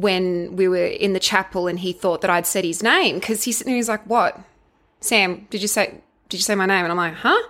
when 0.00 0.56
we 0.56 0.68
were 0.68 0.86
in 0.86 1.12
the 1.12 1.20
chapel 1.20 1.66
and 1.66 1.78
he 1.80 1.92
thought 1.92 2.20
that 2.20 2.30
I'd 2.30 2.46
said 2.46 2.64
his 2.64 2.82
name 2.82 3.16
because 3.16 3.44
he's 3.44 3.58
sitting 3.58 3.72
there, 3.72 3.76
he's 3.76 3.88
like, 3.88 4.06
What? 4.06 4.38
Sam, 5.00 5.46
did 5.50 5.62
you 5.62 5.68
say 5.68 6.00
did 6.28 6.38
you 6.38 6.42
say 6.42 6.54
my 6.54 6.66
name? 6.66 6.84
And 6.84 6.90
I'm 6.90 6.96
like, 6.96 7.14
Huh? 7.14 7.42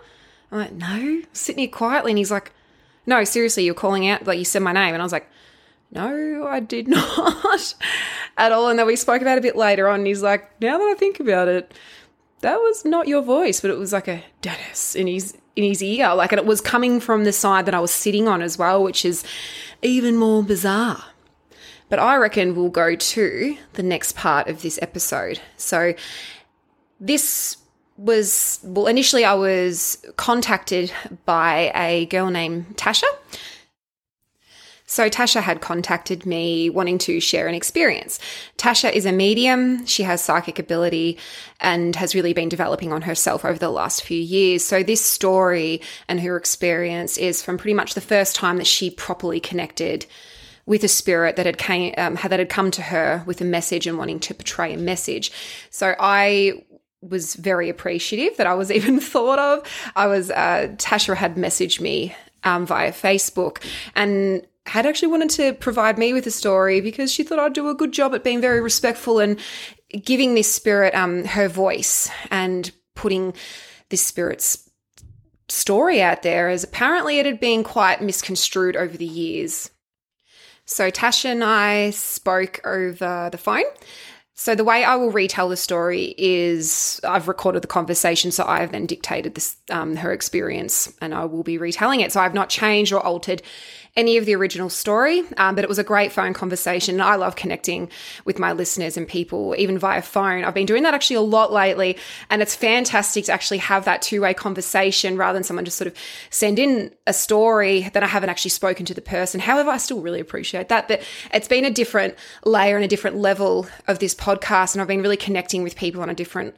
I'm 0.50 0.58
like, 0.58 0.72
No, 0.72 1.22
sitting 1.32 1.60
here 1.60 1.68
quietly. 1.68 2.12
And 2.12 2.18
he's 2.18 2.30
like, 2.30 2.52
No, 3.04 3.24
seriously, 3.24 3.64
you're 3.64 3.74
calling 3.74 4.08
out, 4.08 4.26
like 4.26 4.38
you 4.38 4.44
said 4.44 4.62
my 4.62 4.72
name. 4.72 4.94
And 4.94 5.02
I 5.02 5.04
was 5.04 5.12
like, 5.12 5.28
no, 5.90 6.46
I 6.46 6.60
did 6.60 6.88
not 6.88 7.74
at 8.36 8.52
all. 8.52 8.68
And 8.68 8.78
then 8.78 8.86
we 8.86 8.96
spoke 8.96 9.22
about 9.22 9.36
it 9.36 9.38
a 9.38 9.42
bit 9.42 9.56
later 9.56 9.88
on. 9.88 10.00
And 10.00 10.06
he's 10.06 10.22
like, 10.22 10.60
now 10.60 10.78
that 10.78 10.84
I 10.84 10.94
think 10.94 11.20
about 11.20 11.48
it, 11.48 11.72
that 12.40 12.56
was 12.56 12.84
not 12.84 13.08
your 13.08 13.22
voice, 13.22 13.60
but 13.60 13.70
it 13.70 13.78
was 13.78 13.92
like 13.92 14.08
a 14.08 14.22
Dennis 14.42 14.94
in 14.94 15.06
his 15.06 15.36
in 15.56 15.64
his 15.64 15.82
ear. 15.82 16.14
Like, 16.14 16.32
and 16.32 16.38
it 16.38 16.44
was 16.44 16.60
coming 16.60 17.00
from 17.00 17.24
the 17.24 17.32
side 17.32 17.66
that 17.66 17.74
I 17.74 17.80
was 17.80 17.90
sitting 17.90 18.28
on 18.28 18.42
as 18.42 18.58
well, 18.58 18.82
which 18.82 19.04
is 19.04 19.24
even 19.82 20.16
more 20.16 20.42
bizarre. 20.42 21.02
But 21.88 21.98
I 21.98 22.16
reckon 22.16 22.54
we'll 22.54 22.68
go 22.68 22.96
to 22.96 23.56
the 23.74 23.82
next 23.82 24.16
part 24.16 24.48
of 24.48 24.62
this 24.62 24.78
episode. 24.82 25.40
So 25.56 25.94
this 27.00 27.56
was 27.96 28.60
well 28.62 28.86
initially 28.86 29.24
I 29.24 29.34
was 29.34 30.04
contacted 30.16 30.92
by 31.24 31.72
a 31.74 32.04
girl 32.06 32.30
named 32.30 32.76
Tasha 32.76 33.06
so 34.86 35.10
Tasha 35.10 35.42
had 35.42 35.60
contacted 35.60 36.24
me 36.24 36.70
wanting 36.70 36.98
to 36.98 37.20
share 37.20 37.48
an 37.48 37.54
experience. 37.56 38.20
Tasha 38.56 38.92
is 38.92 39.04
a 39.04 39.12
medium. 39.12 39.84
She 39.84 40.04
has 40.04 40.22
psychic 40.22 40.60
ability 40.60 41.18
and 41.60 41.96
has 41.96 42.14
really 42.14 42.32
been 42.32 42.48
developing 42.48 42.92
on 42.92 43.02
herself 43.02 43.44
over 43.44 43.58
the 43.58 43.68
last 43.68 44.04
few 44.04 44.20
years. 44.20 44.64
So 44.64 44.84
this 44.84 45.04
story 45.04 45.82
and 46.06 46.20
her 46.20 46.36
experience 46.36 47.18
is 47.18 47.42
from 47.42 47.58
pretty 47.58 47.74
much 47.74 47.94
the 47.94 48.00
first 48.00 48.36
time 48.36 48.58
that 48.58 48.66
she 48.66 48.90
properly 48.90 49.40
connected 49.40 50.06
with 50.66 50.82
a 50.82 50.88
spirit 50.88 51.36
that 51.36 51.46
had 51.46 51.58
came 51.58 51.94
um, 51.96 52.18
that 52.22 52.38
had 52.38 52.48
come 52.48 52.70
to 52.72 52.82
her 52.82 53.22
with 53.26 53.40
a 53.40 53.44
message 53.44 53.86
and 53.86 53.98
wanting 53.98 54.20
to 54.20 54.34
portray 54.34 54.74
a 54.74 54.78
message. 54.78 55.32
So 55.70 55.94
I 55.98 56.64
was 57.00 57.34
very 57.34 57.68
appreciative 57.68 58.36
that 58.36 58.46
I 58.46 58.54
was 58.54 58.70
even 58.72 59.00
thought 59.00 59.38
of. 59.38 59.92
I 59.94 60.06
was 60.06 60.30
uh, 60.30 60.74
Tasha 60.76 61.16
had 61.16 61.36
messaged 61.36 61.80
me 61.80 62.14
um, 62.44 62.66
via 62.66 62.92
Facebook 62.92 63.64
and 63.94 64.46
had 64.66 64.84
actually 64.84 65.08
wanted 65.08 65.30
to 65.30 65.52
provide 65.54 65.96
me 65.96 66.12
with 66.12 66.26
a 66.26 66.30
story 66.30 66.80
because 66.80 67.12
she 67.12 67.22
thought 67.22 67.38
I'd 67.38 67.52
do 67.52 67.68
a 67.68 67.74
good 67.74 67.92
job 67.92 68.14
at 68.14 68.24
being 68.24 68.40
very 68.40 68.60
respectful 68.60 69.20
and 69.20 69.38
giving 70.04 70.34
this 70.34 70.52
spirit 70.52 70.94
um, 70.94 71.24
her 71.24 71.48
voice 71.48 72.10
and 72.30 72.70
putting 72.96 73.32
this 73.90 74.04
spirit's 74.04 74.68
story 75.48 76.02
out 76.02 76.22
there 76.22 76.48
as 76.48 76.64
apparently 76.64 77.20
it 77.20 77.26
had 77.26 77.38
been 77.38 77.62
quite 77.62 78.02
misconstrued 78.02 78.74
over 78.74 78.96
the 78.96 79.06
years. 79.06 79.70
So 80.68 80.90
Tasha 80.90 81.26
and 81.26 81.44
I 81.44 81.90
spoke 81.90 82.60
over 82.66 83.28
the 83.30 83.38
phone. 83.38 83.62
So 84.38 84.54
the 84.54 84.64
way 84.64 84.84
I 84.84 84.96
will 84.96 85.10
retell 85.10 85.48
the 85.48 85.56
story 85.56 86.14
is 86.18 87.00
I've 87.02 87.26
recorded 87.26 87.62
the 87.62 87.68
conversation, 87.68 88.30
so 88.30 88.44
I 88.46 88.60
have 88.60 88.70
then 88.70 88.84
dictated 88.84 89.34
this 89.34 89.56
um, 89.70 89.96
her 89.96 90.12
experience, 90.12 90.92
and 91.00 91.14
I 91.14 91.24
will 91.24 91.42
be 91.42 91.56
retelling 91.56 92.00
it. 92.00 92.12
So 92.12 92.20
I've 92.20 92.34
not 92.34 92.50
changed 92.50 92.92
or 92.92 93.00
altered 93.00 93.40
any 93.96 94.18
of 94.18 94.26
the 94.26 94.34
original 94.36 94.68
story, 94.68 95.22
um, 95.38 95.54
but 95.54 95.64
it 95.64 95.68
was 95.68 95.78
a 95.78 95.84
great 95.84 96.12
phone 96.12 96.34
conversation. 96.34 97.00
I 97.00 97.16
love 97.16 97.34
connecting 97.34 97.88
with 98.26 98.38
my 98.38 98.52
listeners 98.52 98.98
and 98.98 99.08
people, 99.08 99.54
even 99.56 99.78
via 99.78 100.02
phone. 100.02 100.44
I've 100.44 100.52
been 100.52 100.66
doing 100.66 100.82
that 100.82 100.92
actually 100.92 101.16
a 101.16 101.22
lot 101.22 101.50
lately, 101.50 101.96
and 102.28 102.42
it's 102.42 102.54
fantastic 102.54 103.24
to 103.24 103.32
actually 103.32 103.58
have 103.58 103.86
that 103.86 104.02
two 104.02 104.20
way 104.20 104.34
conversation 104.34 105.16
rather 105.16 105.34
than 105.34 105.44
someone 105.44 105.64
just 105.64 105.78
sort 105.78 105.88
of 105.88 105.94
send 106.28 106.58
in 106.58 106.92
a 107.06 107.14
story 107.14 107.88
that 107.94 108.02
I 108.02 108.06
haven't 108.06 108.28
actually 108.28 108.50
spoken 108.50 108.84
to 108.84 108.94
the 108.94 109.00
person. 109.00 109.40
However, 109.40 109.70
I 109.70 109.78
still 109.78 110.02
really 110.02 110.20
appreciate 110.20 110.68
that, 110.68 110.88
but 110.88 111.00
it's 111.32 111.48
been 111.48 111.64
a 111.64 111.70
different 111.70 112.16
layer 112.44 112.76
and 112.76 112.84
a 112.84 112.88
different 112.88 113.16
level 113.16 113.66
of 113.88 113.98
this 113.98 114.12
podcast, 114.26 114.74
and 114.74 114.82
I've 114.82 114.88
been 114.88 115.02
really 115.02 115.16
connecting 115.16 115.62
with 115.62 115.76
people 115.76 116.02
on 116.02 116.10
a 116.10 116.14
different 116.14 116.56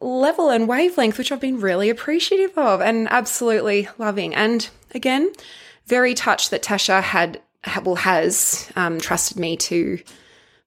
level 0.00 0.50
and 0.50 0.68
wavelength, 0.68 1.16
which 1.16 1.30
I've 1.30 1.40
been 1.40 1.60
really 1.60 1.88
appreciative 1.88 2.58
of 2.58 2.80
and 2.80 3.08
absolutely 3.10 3.88
loving. 3.98 4.34
And 4.34 4.68
again, 4.92 5.32
very 5.86 6.12
touched 6.12 6.50
that 6.50 6.62
Tasha 6.62 7.00
had, 7.02 7.40
well, 7.84 7.94
has 7.94 8.70
um, 8.74 8.98
trusted 8.98 9.38
me 9.38 9.56
to 9.58 10.00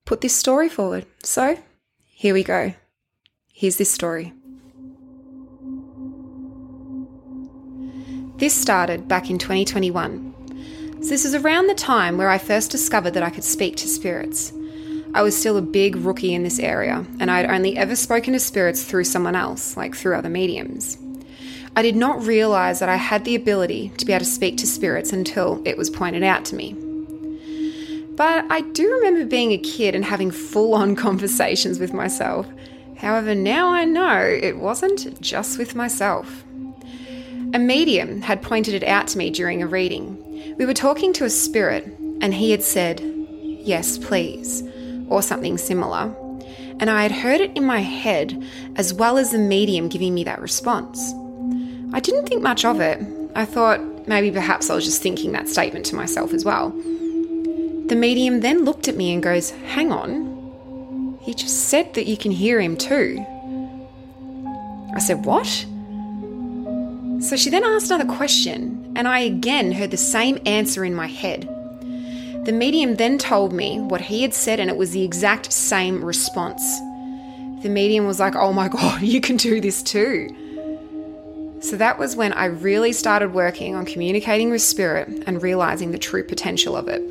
put 0.06 0.22
this 0.22 0.34
story 0.34 0.70
forward. 0.70 1.04
So 1.22 1.58
here 2.04 2.32
we 2.32 2.42
go. 2.42 2.72
Here's 3.52 3.76
this 3.76 3.90
story. 3.90 4.32
This 8.38 8.54
started 8.54 9.08
back 9.08 9.30
in 9.30 9.38
2021. 9.38 10.34
So 11.02 11.08
this 11.10 11.24
is 11.24 11.34
around 11.34 11.66
the 11.66 11.74
time 11.74 12.18
where 12.18 12.30
I 12.30 12.38
first 12.38 12.70
discovered 12.70 13.12
that 13.12 13.22
I 13.22 13.30
could 13.30 13.44
speak 13.44 13.76
to 13.76 13.88
spirits. 13.88 14.52
I 15.16 15.22
was 15.22 15.34
still 15.34 15.56
a 15.56 15.62
big 15.62 15.96
rookie 15.96 16.34
in 16.34 16.42
this 16.42 16.58
area, 16.58 17.02
and 17.18 17.30
I 17.30 17.38
had 17.38 17.50
only 17.50 17.78
ever 17.78 17.96
spoken 17.96 18.34
to 18.34 18.38
spirits 18.38 18.84
through 18.84 19.04
someone 19.04 19.34
else, 19.34 19.74
like 19.74 19.94
through 19.94 20.14
other 20.14 20.28
mediums. 20.28 20.98
I 21.74 21.80
did 21.80 21.96
not 21.96 22.26
realize 22.26 22.80
that 22.80 22.90
I 22.90 22.96
had 22.96 23.24
the 23.24 23.34
ability 23.34 23.92
to 23.96 24.04
be 24.04 24.12
able 24.12 24.26
to 24.26 24.30
speak 24.30 24.58
to 24.58 24.66
spirits 24.66 25.14
until 25.14 25.62
it 25.64 25.78
was 25.78 25.88
pointed 25.88 26.22
out 26.22 26.44
to 26.46 26.54
me. 26.54 26.74
But 28.14 28.44
I 28.50 28.60
do 28.60 28.92
remember 28.92 29.24
being 29.24 29.52
a 29.52 29.58
kid 29.58 29.94
and 29.94 30.04
having 30.04 30.30
full 30.30 30.74
on 30.74 30.94
conversations 31.06 31.78
with 31.78 31.94
myself. 31.94 32.46
However, 32.98 33.34
now 33.34 33.70
I 33.70 33.86
know 33.86 34.20
it 34.20 34.58
wasn't 34.58 35.18
just 35.22 35.58
with 35.58 35.74
myself. 35.74 36.44
A 37.54 37.58
medium 37.58 38.20
had 38.20 38.42
pointed 38.42 38.74
it 38.74 38.84
out 38.84 39.08
to 39.08 39.18
me 39.18 39.30
during 39.30 39.62
a 39.62 39.66
reading. 39.66 40.56
We 40.58 40.66
were 40.66 40.74
talking 40.74 41.14
to 41.14 41.24
a 41.24 41.30
spirit, 41.30 41.86
and 42.20 42.34
he 42.34 42.50
had 42.50 42.62
said, 42.62 43.00
Yes, 43.62 43.96
please, 43.96 44.62
or 45.08 45.22
something 45.22 45.58
similar. 45.58 46.14
And 46.78 46.90
I 46.90 47.02
had 47.02 47.12
heard 47.12 47.40
it 47.40 47.56
in 47.56 47.64
my 47.64 47.80
head, 47.80 48.44
as 48.76 48.92
well 48.92 49.18
as 49.18 49.30
the 49.30 49.38
medium 49.38 49.88
giving 49.88 50.14
me 50.14 50.24
that 50.24 50.40
response. 50.40 51.12
I 51.92 52.00
didn't 52.00 52.26
think 52.26 52.42
much 52.42 52.64
of 52.64 52.80
it. 52.80 53.00
I 53.34 53.44
thought 53.44 53.80
maybe 54.08 54.30
perhaps 54.30 54.70
I 54.70 54.74
was 54.74 54.84
just 54.84 55.02
thinking 55.02 55.32
that 55.32 55.48
statement 55.48 55.86
to 55.86 55.96
myself 55.96 56.32
as 56.32 56.44
well. 56.44 56.70
The 56.70 57.96
medium 57.96 58.40
then 58.40 58.64
looked 58.64 58.88
at 58.88 58.96
me 58.96 59.12
and 59.12 59.22
goes, 59.22 59.50
Hang 59.50 59.92
on. 59.92 61.18
He 61.22 61.34
just 61.34 61.68
said 61.68 61.94
that 61.94 62.06
you 62.06 62.16
can 62.16 62.32
hear 62.32 62.60
him 62.60 62.76
too. 62.76 63.24
I 64.94 64.98
said, 64.98 65.24
What? 65.24 65.46
So 67.22 67.36
she 67.36 67.48
then 67.48 67.64
asked 67.64 67.90
another 67.90 68.12
question, 68.12 68.92
and 68.94 69.08
I 69.08 69.20
again 69.20 69.72
heard 69.72 69.90
the 69.90 69.96
same 69.96 70.38
answer 70.44 70.84
in 70.84 70.94
my 70.94 71.06
head. 71.06 71.48
The 72.46 72.52
medium 72.52 72.94
then 72.94 73.18
told 73.18 73.52
me 73.52 73.80
what 73.80 74.00
he 74.00 74.22
had 74.22 74.32
said, 74.32 74.60
and 74.60 74.70
it 74.70 74.76
was 74.76 74.92
the 74.92 75.02
exact 75.02 75.52
same 75.52 76.04
response. 76.04 76.62
The 77.64 77.68
medium 77.68 78.06
was 78.06 78.20
like, 78.20 78.36
Oh 78.36 78.52
my 78.52 78.68
God, 78.78 79.02
you 79.02 79.20
can 79.20 79.36
do 79.36 79.60
this 79.60 79.82
too. 79.82 80.28
So 81.60 81.76
that 81.76 81.98
was 81.98 82.14
when 82.14 82.32
I 82.32 82.44
really 82.44 82.92
started 82.92 83.34
working 83.34 83.74
on 83.74 83.84
communicating 83.84 84.50
with 84.50 84.62
spirit 84.62 85.24
and 85.26 85.42
realizing 85.42 85.90
the 85.90 85.98
true 85.98 86.22
potential 86.22 86.76
of 86.76 86.86
it. 86.86 87.02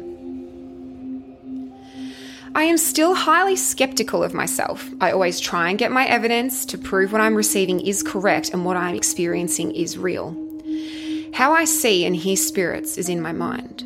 I 2.56 2.64
am 2.64 2.78
still 2.78 3.14
highly 3.14 3.58
skeptical 3.58 4.24
of 4.24 4.34
myself. 4.34 4.90
I 5.02 5.12
always 5.12 5.42
try 5.42 5.68
and 5.68 5.78
get 5.78 5.92
my 5.92 6.06
evidence 6.06 6.66
to 6.68 6.78
prove 6.78 7.12
what 7.12 7.20
I'm 7.20 7.36
receiving 7.36 7.82
is 7.82 8.02
correct 8.02 8.52
and 8.52 8.64
what 8.64 8.78
I'm 8.78 8.96
experiencing 8.96 9.76
is 9.76 9.98
real. 9.98 10.34
How 11.34 11.52
I 11.52 11.66
see 11.66 12.06
and 12.06 12.16
hear 12.16 12.38
spirits 12.38 12.98
is 12.98 13.10
in 13.10 13.20
my 13.20 13.34
mind. 13.34 13.85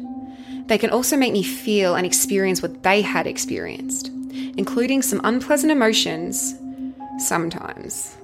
They 0.70 0.78
can 0.78 0.92
also 0.92 1.18
make 1.18 1.34
me 1.34 1.42
feel 1.42 1.96
and 1.96 2.06
experience 2.06 2.62
what 2.62 2.84
they 2.84 3.02
had 3.02 3.26
experienced, 3.26 4.10
including 4.56 5.02
some 5.02 5.20
unpleasant 5.24 5.72
emotions 5.72 6.54
sometimes. 7.18 8.16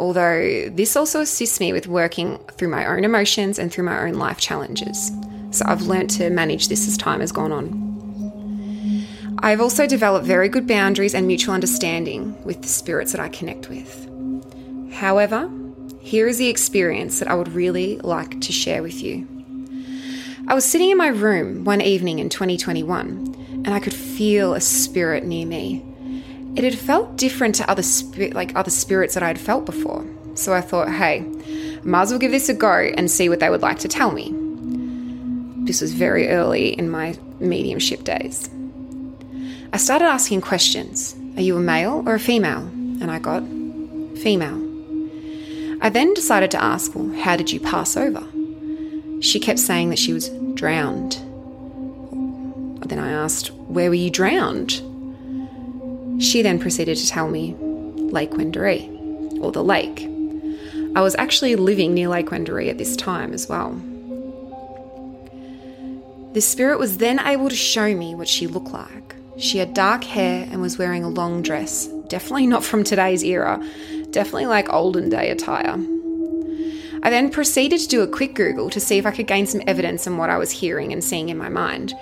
Although 0.00 0.68
this 0.70 0.96
also 0.96 1.20
assists 1.20 1.60
me 1.60 1.72
with 1.72 1.86
working 1.86 2.38
through 2.58 2.70
my 2.70 2.84
own 2.86 3.04
emotions 3.04 3.60
and 3.60 3.72
through 3.72 3.84
my 3.84 4.04
own 4.04 4.14
life 4.14 4.40
challenges. 4.40 5.12
So 5.52 5.64
I've 5.68 5.82
learned 5.82 6.10
to 6.10 6.28
manage 6.28 6.66
this 6.66 6.88
as 6.88 6.96
time 6.96 7.20
has 7.20 7.30
gone 7.30 7.52
on. 7.52 7.84
I've 9.38 9.60
also 9.60 9.86
developed 9.86 10.26
very 10.26 10.48
good 10.48 10.66
boundaries 10.66 11.14
and 11.14 11.24
mutual 11.28 11.54
understanding 11.54 12.34
with 12.44 12.62
the 12.62 12.68
spirits 12.68 13.12
that 13.12 13.20
I 13.20 13.28
connect 13.28 13.68
with. 13.68 14.10
However, 14.92 15.48
here 16.00 16.26
is 16.26 16.38
the 16.38 16.48
experience 16.48 17.20
that 17.20 17.28
I 17.28 17.34
would 17.34 17.52
really 17.52 17.98
like 17.98 18.40
to 18.40 18.50
share 18.50 18.82
with 18.82 19.00
you. 19.00 19.28
I 20.46 20.52
was 20.54 20.64
sitting 20.66 20.90
in 20.90 20.98
my 20.98 21.08
room 21.08 21.64
one 21.64 21.80
evening 21.80 22.18
in 22.18 22.28
2021 22.28 23.62
and 23.64 23.68
I 23.72 23.80
could 23.80 23.94
feel 23.94 24.52
a 24.52 24.60
spirit 24.60 25.24
near 25.24 25.46
me. 25.46 25.82
It 26.54 26.64
had 26.64 26.78
felt 26.78 27.16
different 27.16 27.54
to 27.56 27.70
other 27.70 27.82
like 28.32 28.54
other 28.54 28.70
spirits 28.70 29.14
that 29.14 29.22
I 29.22 29.28
had 29.28 29.40
felt 29.40 29.64
before. 29.64 30.04
So 30.34 30.52
I 30.52 30.60
thought, 30.60 30.90
hey, 30.90 31.20
I 31.20 31.80
might 31.82 32.02
as 32.02 32.10
well 32.10 32.18
give 32.18 32.30
this 32.30 32.50
a 32.50 32.54
go 32.54 32.92
and 32.96 33.10
see 33.10 33.30
what 33.30 33.40
they 33.40 33.48
would 33.48 33.62
like 33.62 33.78
to 33.80 33.88
tell 33.88 34.12
me. 34.12 34.34
This 35.64 35.80
was 35.80 35.94
very 35.94 36.28
early 36.28 36.78
in 36.78 36.90
my 36.90 37.16
mediumship 37.40 38.04
days. 38.04 38.50
I 39.72 39.78
started 39.78 40.04
asking 40.04 40.42
questions 40.42 41.16
Are 41.36 41.42
you 41.42 41.56
a 41.56 41.60
male 41.60 42.02
or 42.06 42.14
a 42.14 42.20
female? 42.20 42.66
And 43.00 43.10
I 43.10 43.18
got 43.18 43.42
female. 44.18 44.60
I 45.80 45.88
then 45.88 46.12
decided 46.12 46.50
to 46.50 46.62
ask, 46.62 46.94
Well, 46.94 47.18
how 47.22 47.34
did 47.34 47.50
you 47.50 47.60
pass 47.60 47.96
over? 47.96 48.24
She 49.24 49.40
kept 49.40 49.58
saying 49.58 49.88
that 49.88 49.98
she 49.98 50.12
was 50.12 50.28
drowned. 50.52 51.14
Then 52.86 52.98
I 52.98 53.10
asked, 53.10 53.52
Where 53.52 53.88
were 53.88 53.94
you 53.94 54.10
drowned? 54.10 54.72
She 56.22 56.42
then 56.42 56.58
proceeded 56.58 56.98
to 56.98 57.08
tell 57.08 57.30
me 57.30 57.54
Lake 57.54 58.32
Wendouree, 58.32 59.40
or 59.40 59.50
the 59.50 59.64
lake. 59.64 60.06
I 60.94 61.00
was 61.00 61.16
actually 61.16 61.56
living 61.56 61.94
near 61.94 62.08
Lake 62.08 62.26
Wendouree 62.26 62.68
at 62.68 62.76
this 62.76 62.96
time 62.96 63.32
as 63.32 63.48
well. 63.48 63.70
The 66.34 66.42
spirit 66.42 66.78
was 66.78 66.98
then 66.98 67.18
able 67.18 67.48
to 67.48 67.56
show 67.56 67.94
me 67.94 68.14
what 68.14 68.28
she 68.28 68.46
looked 68.46 68.72
like. 68.72 69.16
She 69.38 69.56
had 69.56 69.72
dark 69.72 70.04
hair 70.04 70.46
and 70.50 70.60
was 70.60 70.76
wearing 70.76 71.02
a 71.02 71.08
long 71.08 71.40
dress. 71.40 71.86
Definitely 72.08 72.46
not 72.46 72.62
from 72.62 72.84
today's 72.84 73.24
era, 73.24 73.58
definitely 74.10 74.46
like 74.46 74.70
olden 74.70 75.08
day 75.08 75.30
attire. 75.30 75.78
I 77.04 77.10
then 77.10 77.28
proceeded 77.28 77.80
to 77.80 77.88
do 77.88 78.00
a 78.00 78.08
quick 78.08 78.34
Google 78.34 78.70
to 78.70 78.80
see 78.80 78.96
if 78.96 79.04
I 79.04 79.10
could 79.10 79.26
gain 79.26 79.46
some 79.46 79.60
evidence 79.66 80.06
on 80.06 80.16
what 80.16 80.30
I 80.30 80.38
was 80.38 80.50
hearing 80.50 80.90
and 80.90 81.04
seeing 81.04 81.28
in 81.28 81.36
my 81.36 81.50
mind. 81.50 81.92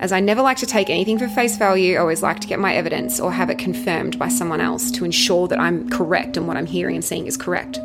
As 0.00 0.12
I 0.12 0.20
never 0.20 0.40
like 0.40 0.56
to 0.58 0.66
take 0.66 0.88
anything 0.88 1.18
for 1.18 1.28
face 1.28 1.58
value, 1.58 1.96
I 1.96 1.98
always 1.98 2.22
like 2.22 2.40
to 2.40 2.48
get 2.48 2.58
my 2.58 2.74
evidence 2.74 3.20
or 3.20 3.30
have 3.30 3.50
it 3.50 3.58
confirmed 3.58 4.18
by 4.18 4.28
someone 4.28 4.62
else 4.62 4.90
to 4.92 5.04
ensure 5.04 5.46
that 5.48 5.60
I'm 5.60 5.90
correct 5.90 6.38
and 6.38 6.48
what 6.48 6.56
I'm 6.56 6.64
hearing 6.64 6.96
and 6.96 7.04
seeing 7.04 7.26
is 7.26 7.36
correct. 7.36 7.78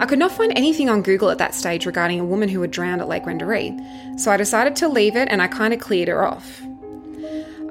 I 0.00 0.06
could 0.06 0.18
not 0.18 0.32
find 0.32 0.52
anything 0.56 0.88
on 0.88 1.02
Google 1.02 1.28
at 1.28 1.38
that 1.38 1.54
stage 1.54 1.84
regarding 1.84 2.18
a 2.18 2.24
woman 2.24 2.48
who 2.48 2.62
had 2.62 2.70
drowned 2.70 3.02
at 3.02 3.08
Lake 3.08 3.24
Wendouree, 3.24 4.18
so 4.18 4.30
I 4.30 4.38
decided 4.38 4.76
to 4.76 4.88
leave 4.88 5.14
it 5.14 5.28
and 5.30 5.42
I 5.42 5.46
kind 5.46 5.74
of 5.74 5.80
cleared 5.80 6.08
her 6.08 6.26
off. 6.26 6.62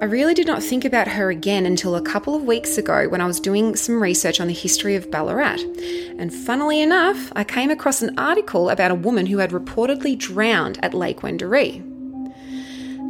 I 0.01 0.05
really 0.05 0.33
did 0.33 0.45
not 0.45 0.61
think 0.61 0.83
about 0.83 1.07
her 1.07 1.29
again 1.29 1.65
until 1.65 1.95
a 1.95 2.01
couple 2.01 2.35
of 2.35 2.43
weeks 2.43 2.77
ago 2.77 3.07
when 3.07 3.21
I 3.21 3.25
was 3.25 3.39
doing 3.39 3.77
some 3.77 4.03
research 4.03 4.41
on 4.41 4.47
the 4.47 4.53
history 4.53 4.95
of 4.95 5.09
Ballarat. 5.09 5.59
And 6.19 6.33
funnily 6.33 6.81
enough, 6.81 7.31
I 7.33 7.45
came 7.45 7.71
across 7.71 8.01
an 8.01 8.19
article 8.19 8.69
about 8.69 8.91
a 8.91 8.95
woman 8.95 9.25
who 9.25 9.37
had 9.37 9.51
reportedly 9.51 10.17
drowned 10.17 10.83
at 10.83 10.93
Lake 10.93 11.21
Wendouree. 11.21 11.81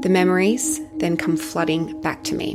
The 0.03 0.09
memories 0.09 0.79
then 0.97 1.17
come 1.17 1.37
flooding 1.37 1.99
back 2.01 2.23
to 2.25 2.35
me. 2.35 2.53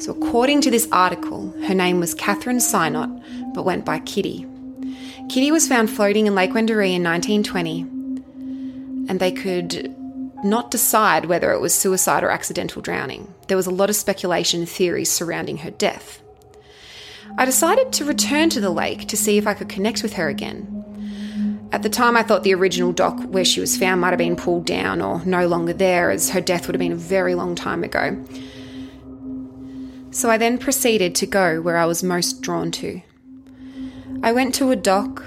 So, 0.00 0.12
according 0.12 0.60
to 0.62 0.70
this 0.70 0.88
article, 0.92 1.50
her 1.66 1.74
name 1.74 1.98
was 1.98 2.12
Catherine 2.12 2.58
Synott, 2.58 3.54
but 3.54 3.64
went 3.64 3.86
by 3.86 4.00
Kitty. 4.00 4.46
Kitty 5.30 5.50
was 5.50 5.66
found 5.66 5.88
floating 5.88 6.26
in 6.26 6.34
Lake 6.34 6.52
Wendouree 6.52 6.94
in 6.94 7.02
1920, 7.02 7.80
and 9.08 9.18
they 9.18 9.32
could 9.32 9.94
not 10.44 10.70
decide 10.70 11.26
whether 11.26 11.52
it 11.52 11.60
was 11.60 11.74
suicide 11.74 12.22
or 12.22 12.30
accidental 12.30 12.82
drowning. 12.82 13.32
There 13.48 13.56
was 13.56 13.66
a 13.66 13.70
lot 13.70 13.90
of 13.90 13.96
speculation 13.96 14.60
and 14.60 14.68
theories 14.68 15.10
surrounding 15.10 15.58
her 15.58 15.70
death. 15.70 16.22
I 17.38 17.44
decided 17.44 17.92
to 17.92 18.04
return 18.04 18.50
to 18.50 18.60
the 18.60 18.70
lake 18.70 19.06
to 19.08 19.16
see 19.16 19.38
if 19.38 19.46
I 19.46 19.54
could 19.54 19.68
connect 19.68 20.02
with 20.02 20.14
her 20.14 20.28
again. 20.28 21.68
At 21.72 21.82
the 21.82 21.88
time, 21.88 22.16
I 22.16 22.22
thought 22.22 22.42
the 22.42 22.54
original 22.54 22.92
dock 22.92 23.20
where 23.24 23.44
she 23.44 23.60
was 23.60 23.76
found 23.76 24.00
might 24.00 24.10
have 24.10 24.18
been 24.18 24.34
pulled 24.34 24.66
down 24.66 25.00
or 25.00 25.24
no 25.24 25.46
longer 25.46 25.72
there, 25.72 26.10
as 26.10 26.30
her 26.30 26.40
death 26.40 26.66
would 26.66 26.74
have 26.74 26.80
been 26.80 26.92
a 26.92 26.96
very 26.96 27.34
long 27.34 27.54
time 27.54 27.84
ago. 27.84 28.22
So 30.10 30.28
I 30.28 30.36
then 30.36 30.58
proceeded 30.58 31.14
to 31.16 31.26
go 31.26 31.60
where 31.60 31.76
I 31.76 31.84
was 31.84 32.02
most 32.02 32.42
drawn 32.42 32.72
to. 32.72 33.00
I 34.24 34.32
went 34.32 34.54
to 34.56 34.72
a 34.72 34.76
dock 34.76 35.22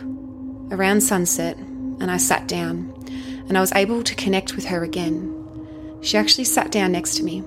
around 0.72 1.02
sunset 1.02 1.56
and 1.58 2.12
I 2.12 2.18
sat 2.18 2.48
down 2.48 2.93
and 3.48 3.58
I 3.58 3.62
was 3.62 3.74
able 3.74 4.04
to 4.04 4.16
connect 4.16 4.56
with 4.56 4.66
her 4.66 4.84
again. 4.84 5.40
She 6.02 6.18
actually 6.18 6.46
sat 6.46 6.72
down 6.72 6.92
next 6.92 7.16
to 7.18 7.24
me, 7.24 7.40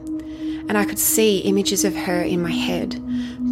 and 0.68 0.76
I 0.76 0.84
could 0.84 0.98
see 0.98 1.38
images 1.38 1.84
of 1.84 1.94
her 1.94 2.22
in 2.22 2.42
my 2.42 2.52
head 2.52 3.02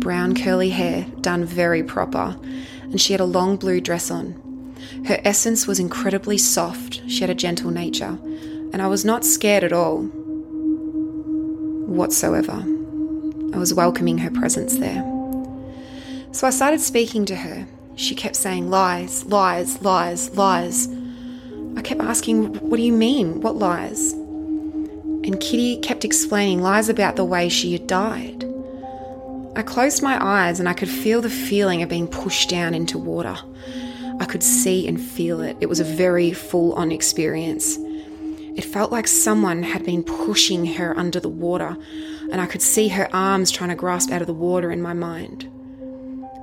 brown 0.05 0.35
curly 0.35 0.69
hair, 0.69 1.07
done 1.23 1.45
very 1.47 1.83
proper, 1.83 2.37
and 2.83 3.01
she 3.01 3.15
had 3.15 3.21
a 3.21 3.25
long 3.25 3.57
blue 3.57 3.81
dress 3.81 4.11
on. 4.11 4.35
Her 5.07 5.19
essence 5.25 5.67
was 5.67 5.81
incredibly 5.81 6.37
soft, 6.37 7.01
she 7.09 7.23
had 7.23 7.31
a 7.31 7.35
gentle 7.35 7.71
nature, 7.71 8.19
and 8.73 8.83
I 8.83 8.87
was 8.87 9.03
not 9.05 9.25
scared 9.25 9.65
at 9.65 9.73
all. 9.73 10.03
Whatsoever. 11.87 12.63
I 13.55 13.59
was 13.59 13.73
welcoming 13.73 14.19
her 14.19 14.31
presence 14.31 14.77
there. 14.77 15.03
So 16.33 16.47
I 16.47 16.51
started 16.51 16.81
speaking 16.81 17.25
to 17.27 17.37
her. 17.37 17.67
She 17.97 18.15
kept 18.15 18.37
saying 18.37 18.69
lies, 18.69 19.25
lies, 19.25 19.81
lies, 19.81 20.37
lies. 20.37 20.87
I 21.77 21.83
kept 21.83 22.01
asking, 22.01 22.55
What 22.57 22.77
do 22.77 22.83
you 22.83 22.93
mean? 22.93 23.41
What 23.41 23.57
lies? 23.57 24.13
And 24.13 25.41
Kitty 25.41 25.79
kept 25.79 26.05
explaining 26.05 26.63
lies 26.63 26.89
about 26.89 27.17
the 27.17 27.25
way 27.25 27.49
she 27.49 27.73
had 27.73 27.87
died. 27.87 28.45
I 29.57 29.63
closed 29.63 30.03
my 30.03 30.23
eyes 30.23 30.59
and 30.59 30.69
I 30.69 30.75
could 30.75 30.89
feel 30.89 31.23
the 31.23 31.31
feeling 31.31 31.83
of 31.83 31.89
being 31.89 32.09
pushed 32.09 32.51
down 32.51 32.75
into 32.75 32.99
water. 32.99 33.37
I 34.21 34.25
could 34.27 34.43
see 34.43 34.87
and 34.87 35.01
feel 35.01 35.41
it. 35.41 35.57
It 35.61 35.69
was 35.69 35.81
a 35.81 35.85
very 35.85 36.33
full 36.33 36.73
on 36.75 36.93
experience. 36.93 37.79
It 38.57 38.65
felt 38.65 38.93
like 38.93 39.09
someone 39.09 39.63
had 39.63 39.85
been 39.85 40.05
pushing 40.05 40.65
her 40.67 40.97
under 40.97 41.19
the 41.19 41.29
water, 41.29 41.77
and 42.31 42.41
I 42.41 42.47
could 42.47 42.63
see 42.63 42.89
her 42.89 43.09
arms 43.13 43.51
trying 43.51 43.71
to 43.71 43.77
grasp 43.77 44.13
out 44.13 44.21
of 44.21 44.29
the 44.29 44.33
water 44.33 44.71
in 44.71 44.81
my 44.81 44.93
mind. 44.93 45.51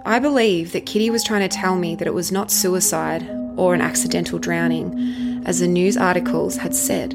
I 0.05 0.19
believe 0.19 0.73
that 0.73 0.85
Kitty 0.85 1.09
was 1.09 1.23
trying 1.23 1.47
to 1.47 1.55
tell 1.55 1.77
me 1.77 1.95
that 1.95 2.07
it 2.07 2.13
was 2.13 2.31
not 2.31 2.51
suicide 2.51 3.29
or 3.55 3.73
an 3.73 3.81
accidental 3.81 4.39
drowning, 4.39 4.91
as 5.45 5.59
the 5.59 5.67
news 5.67 5.97
articles 5.97 6.57
had 6.57 6.75
said. 6.75 7.13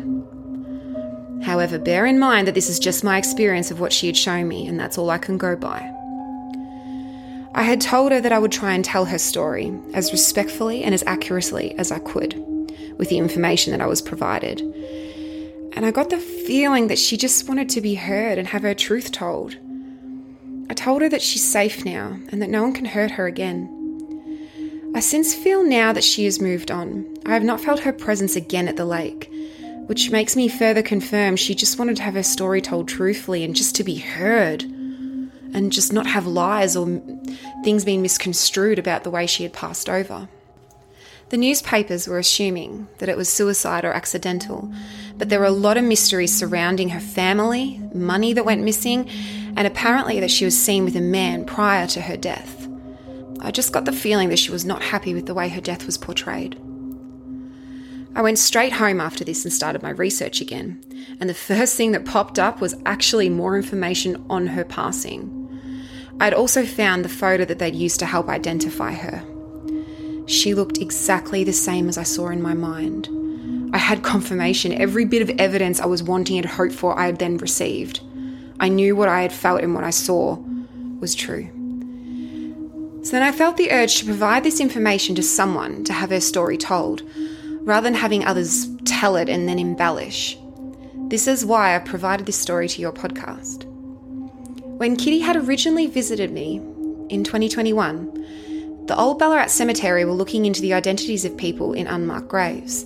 However, 1.42 1.78
bear 1.78 2.06
in 2.06 2.18
mind 2.18 2.46
that 2.46 2.54
this 2.54 2.68
is 2.68 2.78
just 2.78 3.04
my 3.04 3.18
experience 3.18 3.70
of 3.70 3.80
what 3.80 3.92
she 3.92 4.06
had 4.06 4.16
shown 4.16 4.48
me, 4.48 4.66
and 4.66 4.78
that's 4.78 4.98
all 4.98 5.10
I 5.10 5.18
can 5.18 5.38
go 5.38 5.54
by. 5.54 5.92
I 7.54 7.62
had 7.62 7.80
told 7.80 8.12
her 8.12 8.20
that 8.20 8.32
I 8.32 8.38
would 8.38 8.52
try 8.52 8.74
and 8.74 8.84
tell 8.84 9.06
her 9.06 9.18
story 9.18 9.72
as 9.94 10.12
respectfully 10.12 10.82
and 10.82 10.94
as 10.94 11.02
accurately 11.06 11.74
as 11.78 11.90
I 11.90 11.98
could 12.00 12.34
with 12.98 13.08
the 13.08 13.18
information 13.18 13.70
that 13.70 13.80
I 13.80 13.86
was 13.86 14.02
provided. 14.02 14.60
And 15.72 15.84
I 15.86 15.90
got 15.90 16.10
the 16.10 16.18
feeling 16.18 16.88
that 16.88 16.98
she 16.98 17.16
just 17.16 17.48
wanted 17.48 17.68
to 17.70 17.80
be 17.80 17.94
heard 17.94 18.38
and 18.38 18.48
have 18.48 18.62
her 18.62 18.74
truth 18.74 19.12
told. 19.12 19.56
I 20.68 20.74
told 20.74 21.02
her 21.02 21.08
that 21.08 21.22
she's 21.22 21.46
safe 21.46 21.84
now 21.84 22.18
and 22.30 22.42
that 22.42 22.50
no 22.50 22.62
one 22.62 22.72
can 22.72 22.86
hurt 22.86 23.12
her 23.12 23.26
again. 23.26 23.75
I 24.96 25.00
since 25.00 25.34
feel 25.34 25.62
now 25.62 25.92
that 25.92 26.04
she 26.04 26.24
has 26.24 26.40
moved 26.40 26.70
on. 26.70 27.18
I 27.26 27.34
have 27.34 27.44
not 27.44 27.60
felt 27.60 27.80
her 27.80 27.92
presence 27.92 28.34
again 28.34 28.66
at 28.66 28.76
the 28.76 28.86
lake, 28.86 29.30
which 29.88 30.10
makes 30.10 30.34
me 30.34 30.48
further 30.48 30.82
confirm 30.82 31.36
she 31.36 31.54
just 31.54 31.78
wanted 31.78 31.96
to 31.96 32.02
have 32.02 32.14
her 32.14 32.22
story 32.22 32.62
told 32.62 32.88
truthfully 32.88 33.44
and 33.44 33.54
just 33.54 33.76
to 33.76 33.84
be 33.84 33.96
heard, 33.96 34.62
and 34.62 35.70
just 35.70 35.92
not 35.92 36.06
have 36.06 36.26
lies 36.26 36.76
or 36.76 36.86
things 37.62 37.84
being 37.84 38.00
misconstrued 38.00 38.78
about 38.78 39.04
the 39.04 39.10
way 39.10 39.26
she 39.26 39.42
had 39.42 39.52
passed 39.52 39.90
over. 39.90 40.30
The 41.28 41.36
newspapers 41.36 42.08
were 42.08 42.18
assuming 42.18 42.88
that 42.96 43.10
it 43.10 43.18
was 43.18 43.28
suicide 43.28 43.84
or 43.84 43.92
accidental, 43.92 44.72
but 45.18 45.28
there 45.28 45.40
were 45.40 45.44
a 45.44 45.50
lot 45.50 45.76
of 45.76 45.84
mysteries 45.84 46.34
surrounding 46.34 46.88
her 46.88 47.00
family, 47.00 47.82
money 47.92 48.32
that 48.32 48.46
went 48.46 48.64
missing, 48.64 49.10
and 49.56 49.66
apparently 49.66 50.20
that 50.20 50.30
she 50.30 50.46
was 50.46 50.58
seen 50.58 50.86
with 50.86 50.96
a 50.96 51.02
man 51.02 51.44
prior 51.44 51.86
to 51.88 52.00
her 52.00 52.16
death. 52.16 52.55
I 53.46 53.52
just 53.52 53.72
got 53.72 53.84
the 53.84 53.92
feeling 53.92 54.28
that 54.30 54.40
she 54.40 54.50
was 54.50 54.64
not 54.64 54.82
happy 54.82 55.14
with 55.14 55.26
the 55.26 55.34
way 55.34 55.48
her 55.48 55.60
death 55.60 55.86
was 55.86 55.96
portrayed. 55.96 56.58
I 58.16 58.20
went 58.20 58.40
straight 58.40 58.72
home 58.72 59.00
after 59.00 59.22
this 59.22 59.44
and 59.44 59.52
started 59.54 59.84
my 59.84 59.90
research 59.90 60.40
again, 60.40 60.82
and 61.20 61.30
the 61.30 61.34
first 61.34 61.76
thing 61.76 61.92
that 61.92 62.04
popped 62.04 62.40
up 62.40 62.60
was 62.60 62.74
actually 62.84 63.28
more 63.28 63.56
information 63.56 64.26
on 64.28 64.48
her 64.48 64.64
passing. 64.64 65.30
I'd 66.18 66.34
also 66.34 66.66
found 66.66 67.04
the 67.04 67.08
photo 67.08 67.44
that 67.44 67.60
they'd 67.60 67.76
used 67.76 68.00
to 68.00 68.06
help 68.06 68.28
identify 68.28 68.90
her. 68.94 69.22
She 70.26 70.52
looked 70.52 70.78
exactly 70.78 71.44
the 71.44 71.52
same 71.52 71.88
as 71.88 71.96
I 71.96 72.02
saw 72.02 72.30
in 72.30 72.42
my 72.42 72.54
mind. 72.54 73.08
I 73.72 73.78
had 73.78 74.02
confirmation, 74.02 74.72
every 74.72 75.04
bit 75.04 75.22
of 75.22 75.30
evidence 75.38 75.78
I 75.78 75.86
was 75.86 76.02
wanting 76.02 76.38
and 76.38 76.46
hoped 76.46 76.74
for, 76.74 76.98
I 76.98 77.06
had 77.06 77.20
then 77.20 77.36
received. 77.36 78.00
I 78.58 78.70
knew 78.70 78.96
what 78.96 79.08
I 79.08 79.22
had 79.22 79.32
felt 79.32 79.60
and 79.60 79.72
what 79.72 79.84
I 79.84 79.90
saw 79.90 80.34
was 80.98 81.14
true. 81.14 81.48
So 83.06 83.12
then 83.12 83.22
I 83.22 83.30
felt 83.30 83.56
the 83.56 83.70
urge 83.70 83.98
to 83.98 84.04
provide 84.04 84.42
this 84.42 84.58
information 84.58 85.14
to 85.14 85.22
someone 85.22 85.84
to 85.84 85.92
have 85.92 86.10
her 86.10 86.20
story 86.20 86.56
told, 86.56 87.04
rather 87.60 87.84
than 87.84 87.94
having 87.94 88.24
others 88.24 88.66
tell 88.84 89.14
it 89.14 89.28
and 89.28 89.48
then 89.48 89.60
embellish. 89.60 90.36
This 91.06 91.28
is 91.28 91.46
why 91.46 91.76
I 91.76 91.78
provided 91.78 92.26
this 92.26 92.36
story 92.36 92.66
to 92.66 92.80
your 92.80 92.90
podcast. 92.90 93.64
When 94.78 94.96
Kitty 94.96 95.20
had 95.20 95.36
originally 95.36 95.86
visited 95.86 96.32
me 96.32 96.56
in 97.08 97.22
2021, 97.22 98.86
the 98.86 98.98
old 98.98 99.20
Ballarat 99.20 99.50
Cemetery 99.50 100.04
were 100.04 100.10
looking 100.10 100.44
into 100.44 100.60
the 100.60 100.74
identities 100.74 101.24
of 101.24 101.36
people 101.36 101.74
in 101.74 101.86
unmarked 101.86 102.26
graves. 102.26 102.84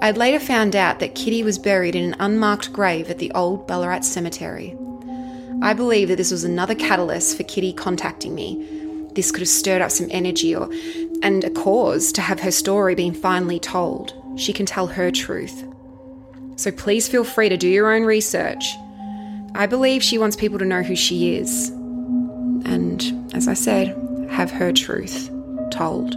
I'd 0.00 0.16
later 0.16 0.40
found 0.40 0.74
out 0.74 1.00
that 1.00 1.14
Kitty 1.14 1.42
was 1.42 1.58
buried 1.58 1.94
in 1.94 2.14
an 2.14 2.16
unmarked 2.18 2.72
grave 2.72 3.10
at 3.10 3.18
the 3.18 3.30
old 3.32 3.66
Ballarat 3.66 4.04
Cemetery. 4.04 4.74
I 5.60 5.74
believe 5.74 6.08
that 6.08 6.16
this 6.16 6.30
was 6.30 6.44
another 6.44 6.74
catalyst 6.74 7.36
for 7.36 7.42
Kitty 7.42 7.74
contacting 7.74 8.34
me. 8.34 8.79
This 9.14 9.30
could 9.30 9.40
have 9.40 9.48
stirred 9.48 9.82
up 9.82 9.90
some 9.90 10.08
energy 10.10 10.54
or 10.54 10.70
and 11.22 11.44
a 11.44 11.50
cause 11.50 12.12
to 12.12 12.20
have 12.20 12.40
her 12.40 12.50
story 12.50 12.94
being 12.94 13.12
finally 13.12 13.58
told. 13.58 14.14
She 14.36 14.52
can 14.52 14.66
tell 14.66 14.86
her 14.86 15.10
truth. 15.10 15.64
So 16.56 16.70
please 16.70 17.08
feel 17.08 17.24
free 17.24 17.48
to 17.48 17.56
do 17.56 17.68
your 17.68 17.92
own 17.92 18.04
research 18.04 18.64
I 19.54 19.66
believe 19.66 20.02
she 20.02 20.18
wants 20.18 20.36
people 20.36 20.58
to 20.58 20.64
know 20.64 20.82
who 20.82 20.94
she 20.94 21.36
is. 21.36 21.70
And 22.64 23.30
as 23.34 23.48
I 23.48 23.54
said, 23.54 23.88
have 24.30 24.50
her 24.50 24.72
truth 24.72 25.30
told. 25.70 26.14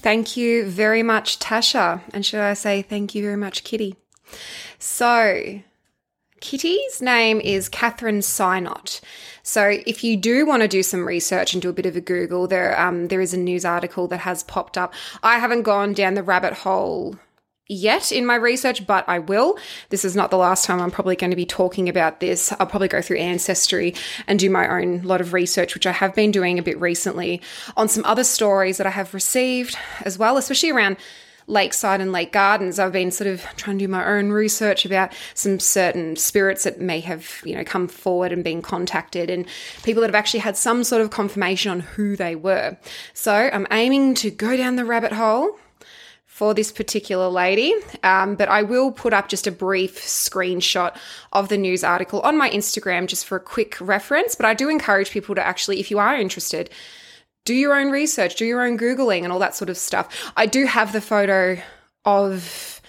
Thank 0.00 0.36
you 0.36 0.66
very 0.66 1.02
much, 1.02 1.38
Tasha. 1.38 2.02
And 2.14 2.24
should 2.24 2.40
I 2.40 2.54
say 2.54 2.82
thank 2.82 3.14
you 3.14 3.22
very 3.22 3.36
much, 3.36 3.64
Kitty? 3.64 3.96
So, 4.78 5.60
Kitty's 6.40 7.02
name 7.02 7.40
is 7.40 7.68
Catherine 7.68 8.20
Synott. 8.20 9.00
So 9.42 9.78
if 9.86 10.04
you 10.04 10.16
do 10.16 10.46
want 10.46 10.62
to 10.62 10.68
do 10.68 10.82
some 10.82 11.06
research 11.06 11.52
and 11.52 11.62
do 11.62 11.70
a 11.70 11.72
bit 11.72 11.86
of 11.86 11.96
a 11.96 12.00
Google, 12.00 12.46
there 12.46 12.78
um, 12.80 13.08
there 13.08 13.20
is 13.20 13.34
a 13.34 13.38
news 13.38 13.64
article 13.64 14.08
that 14.08 14.20
has 14.20 14.42
popped 14.42 14.78
up. 14.78 14.92
I 15.22 15.38
haven't 15.38 15.62
gone 15.62 15.92
down 15.92 16.14
the 16.14 16.22
rabbit 16.22 16.52
hole 16.52 17.16
yet 17.68 18.10
in 18.10 18.24
my 18.24 18.34
research, 18.34 18.86
but 18.86 19.06
I 19.08 19.18
will. 19.18 19.58
This 19.90 20.04
is 20.04 20.16
not 20.16 20.30
the 20.30 20.38
last 20.38 20.64
time 20.64 20.80
I'm 20.80 20.90
probably 20.90 21.16
going 21.16 21.30
to 21.30 21.36
be 21.36 21.46
talking 21.46 21.88
about 21.88 22.20
this. 22.20 22.52
I'll 22.52 22.66
probably 22.66 22.88
go 22.88 23.02
through 23.02 23.18
Ancestry 23.18 23.94
and 24.26 24.38
do 24.38 24.50
my 24.50 24.68
own 24.68 25.02
lot 25.02 25.20
of 25.20 25.32
research, 25.32 25.74
which 25.74 25.86
I 25.86 25.92
have 25.92 26.14
been 26.14 26.30
doing 26.30 26.58
a 26.58 26.62
bit 26.62 26.80
recently 26.80 27.42
on 27.76 27.88
some 27.88 28.04
other 28.04 28.24
stories 28.24 28.78
that 28.78 28.86
I 28.86 28.90
have 28.90 29.12
received 29.14 29.76
as 30.02 30.18
well, 30.18 30.36
especially 30.36 30.70
around 30.70 30.96
Lakeside 31.48 32.00
and 32.00 32.12
Lake 32.12 32.30
Gardens, 32.30 32.78
I've 32.78 32.92
been 32.92 33.10
sort 33.10 33.28
of 33.28 33.42
trying 33.56 33.78
to 33.78 33.86
do 33.86 33.88
my 33.88 34.06
own 34.06 34.30
research 34.30 34.84
about 34.84 35.12
some 35.34 35.58
certain 35.58 36.14
spirits 36.14 36.64
that 36.64 36.80
may 36.80 37.00
have, 37.00 37.40
you 37.44 37.56
know, 37.56 37.64
come 37.64 37.88
forward 37.88 38.32
and 38.32 38.44
been 38.44 38.62
contacted 38.62 39.30
and 39.30 39.46
people 39.82 40.02
that 40.02 40.08
have 40.08 40.14
actually 40.14 40.40
had 40.40 40.56
some 40.56 40.84
sort 40.84 41.02
of 41.02 41.10
confirmation 41.10 41.70
on 41.70 41.80
who 41.80 42.16
they 42.16 42.36
were. 42.36 42.76
So 43.14 43.32
I'm 43.32 43.66
aiming 43.70 44.14
to 44.16 44.30
go 44.30 44.56
down 44.56 44.76
the 44.76 44.84
rabbit 44.84 45.12
hole 45.12 45.58
for 46.38 46.54
this 46.54 46.70
particular 46.70 47.26
lady. 47.28 47.74
Um, 48.04 48.36
but 48.36 48.48
I 48.48 48.62
will 48.62 48.92
put 48.92 49.12
up 49.12 49.28
just 49.28 49.48
a 49.48 49.50
brief 49.50 50.00
screenshot 50.00 50.96
of 51.32 51.48
the 51.48 51.58
news 51.58 51.82
article 51.82 52.20
on 52.20 52.38
my 52.38 52.48
Instagram 52.50 53.08
just 53.08 53.26
for 53.26 53.36
a 53.36 53.40
quick 53.40 53.76
reference. 53.80 54.36
But 54.36 54.46
I 54.46 54.54
do 54.54 54.68
encourage 54.68 55.10
people 55.10 55.34
to 55.34 55.44
actually, 55.44 55.80
if 55.80 55.90
you 55.90 55.98
are 55.98 56.14
interested, 56.14 56.70
do 57.48 57.54
your 57.54 57.74
own 57.74 57.90
research, 57.90 58.34
do 58.34 58.44
your 58.44 58.60
own 58.60 58.76
Googling 58.76 59.24
and 59.24 59.32
all 59.32 59.38
that 59.38 59.54
sort 59.54 59.70
of 59.70 59.78
stuff. 59.78 60.30
I 60.36 60.44
do 60.44 60.66
have 60.66 60.92
the 60.92 61.00
photo 61.00 61.56
of 62.04 62.82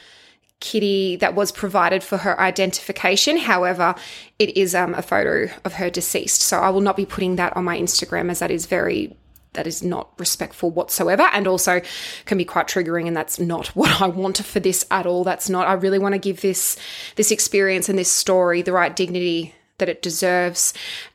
Kitty 0.60 1.16
that 1.16 1.34
was 1.34 1.54
provided 1.54 2.04
for 2.04 2.18
her 2.18 2.38
identification. 2.38 3.38
However, 3.38 3.96
it 4.38 4.58
is 4.58 4.76
um, 4.76 4.94
a 4.96 5.02
photo 5.02 5.50
of 5.64 5.76
her 5.76 5.90
deceased. 5.90 6.42
So 6.42 6.60
I 6.60 6.72
will 6.72 6.82
not 6.82 6.98
be 6.98 7.06
putting 7.06 7.38
that 7.38 7.56
on 7.56 7.64
my 7.64 7.80
Instagram 7.80 8.30
as 8.30 8.40
that 8.40 8.52
is 8.52 8.66
very 8.66 9.16
that 9.54 9.66
is 9.66 9.82
not 9.82 10.12
respectful 10.20 10.72
whatsoever 10.72 11.24
and 11.32 11.48
also 11.48 11.82
can 12.26 12.38
be 12.38 12.46
quite 12.46 12.68
triggering 12.68 13.08
and 13.08 13.16
that's 13.16 13.40
not 13.40 13.68
what 13.78 14.02
I 14.02 14.08
want 14.08 14.44
for 14.46 14.60
this 14.60 14.86
at 14.92 15.08
all 15.08 15.24
that's 15.24 15.50
not 15.50 15.68
I 15.68 15.74
really 15.74 15.98
want 15.98 16.14
to 16.14 16.20
give 16.20 16.42
this 16.42 16.78
this 17.16 17.32
experience 17.32 17.90
and 17.90 17.98
this 17.98 18.12
story 18.12 18.62
the 18.62 18.74
right 18.74 18.96
dignity 18.96 19.56
that 19.80 19.90
it 19.90 20.04
deserves 20.04 20.74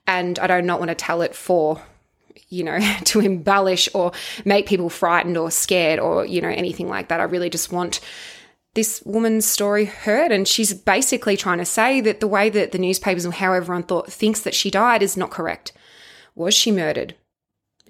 and 0.08 0.36
I 0.40 0.48
do 0.48 0.66
not 0.66 0.80
want 0.80 0.88
to 0.88 0.96
tell 0.96 1.22
it 1.22 1.36
for 1.36 1.80
you 2.48 2.64
know, 2.64 2.78
to 3.04 3.20
embellish 3.20 3.88
or 3.94 4.12
make 4.44 4.66
people 4.66 4.90
frightened 4.90 5.36
or 5.36 5.50
scared 5.50 5.98
or, 5.98 6.24
you 6.24 6.40
know, 6.40 6.48
anything 6.48 6.88
like 6.88 7.08
that. 7.08 7.20
I 7.20 7.24
really 7.24 7.50
just 7.50 7.72
want 7.72 8.00
this 8.74 9.02
woman's 9.04 9.46
story 9.46 9.84
heard. 9.84 10.32
And 10.32 10.46
she's 10.46 10.74
basically 10.74 11.36
trying 11.36 11.58
to 11.58 11.64
say 11.64 12.00
that 12.00 12.20
the 12.20 12.28
way 12.28 12.50
that 12.50 12.72
the 12.72 12.78
newspapers 12.78 13.24
and 13.24 13.34
how 13.34 13.52
everyone 13.52 13.84
thought 13.84 14.12
thinks 14.12 14.40
that 14.40 14.54
she 14.54 14.70
died 14.70 15.02
is 15.02 15.16
not 15.16 15.30
correct. 15.30 15.72
Was 16.34 16.54
she 16.54 16.70
murdered? 16.70 17.14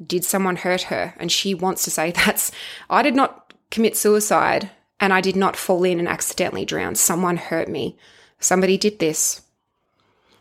Did 0.05 0.25
someone 0.25 0.57
hurt 0.57 0.83
her? 0.83 1.15
And 1.19 1.33
she 1.33 1.55
wants 1.55 1.85
to 1.85 1.91
say 1.91 2.11
that's, 2.13 2.53
I 2.91 3.03
did 3.03 3.15
not 3.15 3.53
commit 3.71 3.97
suicide 3.97 4.71
and 5.01 5.13
I 5.13 5.21
did 5.21 5.37
not 5.37 5.57
fall 5.57 5.85
in 5.85 5.99
and 5.99 6.09
accidentally 6.09 6.65
drown. 6.65 6.95
Someone 6.95 7.37
hurt 7.37 7.69
me. 7.69 7.97
Somebody 8.39 8.77
did 8.77 8.99
this. 8.99 9.41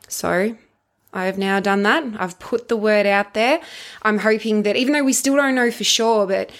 So 0.07 0.57
I 1.13 1.25
have 1.25 1.37
now 1.37 1.59
done 1.59 1.83
that. 1.83 2.03
I've 2.17 2.39
put 2.39 2.67
the 2.67 2.75
word 2.75 3.05
out 3.05 3.33
there. 3.33 3.61
I'm 4.01 4.17
hoping 4.19 4.63
that 4.63 4.75
even 4.75 4.93
though 4.93 5.03
we 5.03 5.13
still 5.13 5.35
don't 5.35 5.55
know 5.55 5.71
for 5.71 5.83
sure, 5.83 6.25
but 6.25 6.51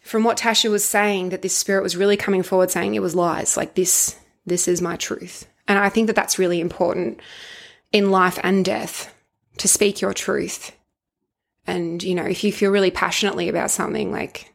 from 0.00 0.22
what 0.22 0.38
Tasha 0.38 0.70
was 0.70 0.84
saying, 0.84 1.30
that 1.30 1.42
this 1.42 1.56
spirit 1.56 1.82
was 1.82 1.96
really 1.96 2.16
coming 2.16 2.42
forward 2.42 2.70
saying 2.70 2.94
it 2.94 3.02
was 3.02 3.16
lies. 3.16 3.56
Like 3.56 3.74
this, 3.74 4.18
this 4.46 4.68
is 4.68 4.80
my 4.80 4.96
truth. 4.96 5.46
And 5.66 5.78
I 5.78 5.88
think 5.88 6.06
that 6.06 6.16
that's 6.16 6.38
really 6.38 6.60
important 6.60 7.20
in 7.90 8.10
life 8.10 8.38
and 8.42 8.64
death 8.64 9.14
to 9.58 9.68
speak 9.68 10.00
your 10.00 10.14
truth. 10.14 10.72
And, 11.66 12.02
you 12.02 12.14
know, 12.14 12.24
if 12.24 12.44
you 12.44 12.52
feel 12.52 12.70
really 12.70 12.90
passionately 12.90 13.48
about 13.48 13.70
something, 13.70 14.12
like 14.12 14.53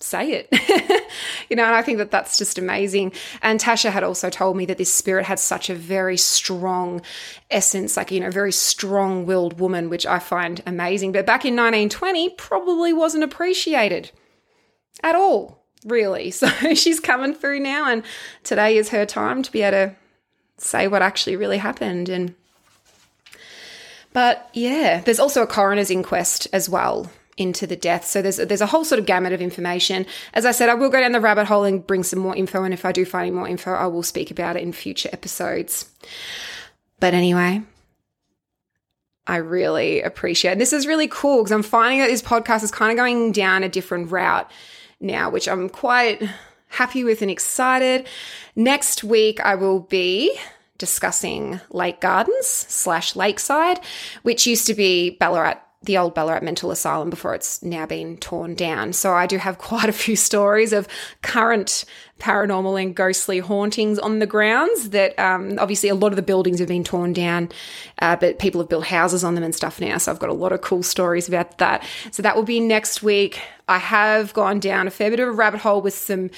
say 0.00 0.32
it. 0.32 0.48
you 1.48 1.56
know, 1.56 1.64
and 1.64 1.74
I 1.74 1.82
think 1.82 1.98
that 1.98 2.10
that's 2.10 2.38
just 2.38 2.58
amazing. 2.58 3.12
And 3.42 3.60
Tasha 3.60 3.90
had 3.90 4.04
also 4.04 4.30
told 4.30 4.56
me 4.56 4.64
that 4.66 4.78
this 4.78 4.92
spirit 4.92 5.26
had 5.26 5.38
such 5.38 5.68
a 5.70 5.74
very 5.74 6.16
strong 6.16 7.02
essence, 7.50 7.96
like, 7.96 8.10
you 8.10 8.20
know, 8.20 8.30
very 8.30 8.52
strong 8.52 9.26
willed 9.26 9.58
woman, 9.58 9.90
which 9.90 10.06
I 10.06 10.18
find 10.18 10.62
amazing. 10.66 11.12
But 11.12 11.26
back 11.26 11.44
in 11.44 11.54
1920, 11.54 12.30
probably 12.30 12.92
wasn't 12.92 13.24
appreciated 13.24 14.12
at 15.02 15.14
all, 15.14 15.64
really. 15.84 16.30
So 16.38 16.48
she's 16.74 17.00
coming 17.00 17.34
through 17.34 17.60
now, 17.60 17.90
and 17.90 18.04
today 18.44 18.76
is 18.76 18.90
her 18.90 19.04
time 19.04 19.42
to 19.42 19.50
be 19.50 19.62
able 19.62 19.88
to 19.88 19.96
say 20.58 20.86
what 20.86 21.02
actually 21.02 21.36
really 21.36 21.58
happened. 21.58 22.08
And 22.08 22.34
but 24.12 24.48
yeah, 24.52 25.00
there's 25.00 25.20
also 25.20 25.42
a 25.42 25.46
coroner's 25.46 25.90
inquest 25.90 26.46
as 26.52 26.68
well 26.68 27.10
into 27.38 27.66
the 27.66 27.76
death. 27.76 28.04
So 28.04 28.20
there's 28.20 28.36
there's 28.36 28.60
a 28.60 28.66
whole 28.66 28.84
sort 28.84 28.98
of 28.98 29.06
gamut 29.06 29.32
of 29.32 29.40
information. 29.40 30.04
As 30.34 30.44
I 30.44 30.50
said, 30.50 30.68
I 30.68 30.74
will 30.74 30.90
go 30.90 31.00
down 31.00 31.12
the 31.12 31.20
rabbit 31.20 31.46
hole 31.46 31.64
and 31.64 31.86
bring 31.86 32.02
some 32.02 32.18
more 32.18 32.36
info, 32.36 32.64
and 32.64 32.74
if 32.74 32.84
I 32.84 32.92
do 32.92 33.04
find 33.04 33.28
any 33.28 33.36
more 33.36 33.48
info, 33.48 33.72
I 33.72 33.86
will 33.86 34.02
speak 34.02 34.30
about 34.30 34.56
it 34.56 34.62
in 34.62 34.72
future 34.72 35.08
episodes. 35.12 35.88
But 37.00 37.14
anyway, 37.14 37.62
I 39.26 39.36
really 39.36 40.02
appreciate. 40.02 40.52
It. 40.52 40.58
This 40.58 40.72
is 40.72 40.86
really 40.86 41.08
cool 41.08 41.38
because 41.38 41.52
I'm 41.52 41.62
finding 41.62 42.00
that 42.00 42.08
this 42.08 42.22
podcast 42.22 42.64
is 42.64 42.70
kind 42.70 42.90
of 42.90 42.96
going 42.96 43.32
down 43.32 43.62
a 43.62 43.68
different 43.68 44.10
route 44.10 44.50
now, 45.00 45.30
which 45.30 45.48
I'm 45.48 45.68
quite 45.68 46.22
happy 46.68 47.04
with 47.04 47.22
and 47.22 47.30
excited. 47.30 48.06
Next 48.56 49.04
week, 49.04 49.40
I 49.40 49.54
will 49.54 49.80
be 49.80 50.36
discussing 50.78 51.60
Lake 51.70 52.00
Gardens 52.00 52.46
slash 52.46 53.16
Lakeside, 53.16 53.80
which 54.22 54.46
used 54.46 54.66
to 54.66 54.74
be 54.74 55.10
Ballarat 55.10 55.60
the 55.82 55.96
old 55.96 56.12
Ballarat 56.12 56.42
Mental 56.42 56.72
Asylum 56.72 57.08
before 57.08 57.34
it's 57.34 57.62
now 57.62 57.86
been 57.86 58.16
torn 58.16 58.54
down. 58.54 58.92
So 58.92 59.12
I 59.12 59.26
do 59.26 59.38
have 59.38 59.58
quite 59.58 59.88
a 59.88 59.92
few 59.92 60.16
stories 60.16 60.72
of 60.72 60.88
current 61.22 61.84
paranormal 62.18 62.82
and 62.82 62.96
ghostly 62.96 63.38
hauntings 63.38 63.96
on 63.98 64.18
the 64.18 64.26
grounds 64.26 64.90
that 64.90 65.16
um, 65.20 65.56
obviously 65.60 65.88
a 65.88 65.94
lot 65.94 66.10
of 66.10 66.16
the 66.16 66.22
buildings 66.22 66.58
have 66.58 66.66
been 66.66 66.82
torn 66.82 67.12
down, 67.12 67.48
uh, 68.00 68.16
but 68.16 68.40
people 68.40 68.60
have 68.60 68.68
built 68.68 68.86
houses 68.86 69.22
on 69.22 69.36
them 69.36 69.44
and 69.44 69.54
stuff 69.54 69.80
now. 69.80 69.96
So 69.98 70.10
I've 70.10 70.18
got 70.18 70.30
a 70.30 70.34
lot 70.34 70.50
of 70.50 70.62
cool 70.62 70.82
stories 70.82 71.28
about 71.28 71.58
that. 71.58 71.84
So 72.10 72.22
that 72.22 72.34
will 72.34 72.42
be 72.42 72.58
next 72.58 73.02
week. 73.02 73.40
I 73.68 73.78
have 73.78 74.34
gone 74.34 74.58
down 74.58 74.88
a 74.88 74.90
fair 74.90 75.10
bit 75.10 75.20
of 75.20 75.28
a 75.28 75.32
rabbit 75.32 75.60
hole 75.60 75.80
with 75.80 75.94
some 75.94 76.30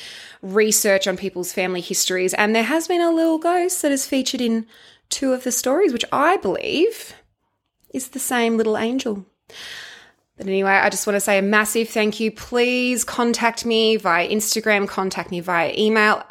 research 0.42 1.06
on 1.06 1.16
people's 1.16 1.52
family 1.52 1.80
histories, 1.80 2.34
and 2.34 2.54
there 2.54 2.64
has 2.64 2.88
been 2.88 3.00
a 3.00 3.12
little 3.12 3.38
ghost 3.38 3.80
that 3.82 3.92
is 3.92 4.06
featured 4.06 4.40
in 4.40 4.66
two 5.08 5.32
of 5.32 5.44
the 5.44 5.52
stories, 5.52 5.92
which 5.92 6.04
I 6.12 6.36
believe 6.36 7.14
is 7.94 8.08
the 8.08 8.18
same 8.18 8.56
little 8.56 8.76
angel. 8.76 9.26
But 10.40 10.46
anyway, 10.46 10.70
I 10.70 10.88
just 10.88 11.06
want 11.06 11.16
to 11.16 11.20
say 11.20 11.36
a 11.36 11.42
massive 11.42 11.90
thank 11.90 12.18
you. 12.18 12.32
Please 12.32 13.04
contact 13.04 13.66
me 13.66 13.96
via 13.96 14.26
Instagram, 14.26 14.88
contact 14.88 15.30
me 15.30 15.40
via 15.40 15.74
email, 15.76 16.24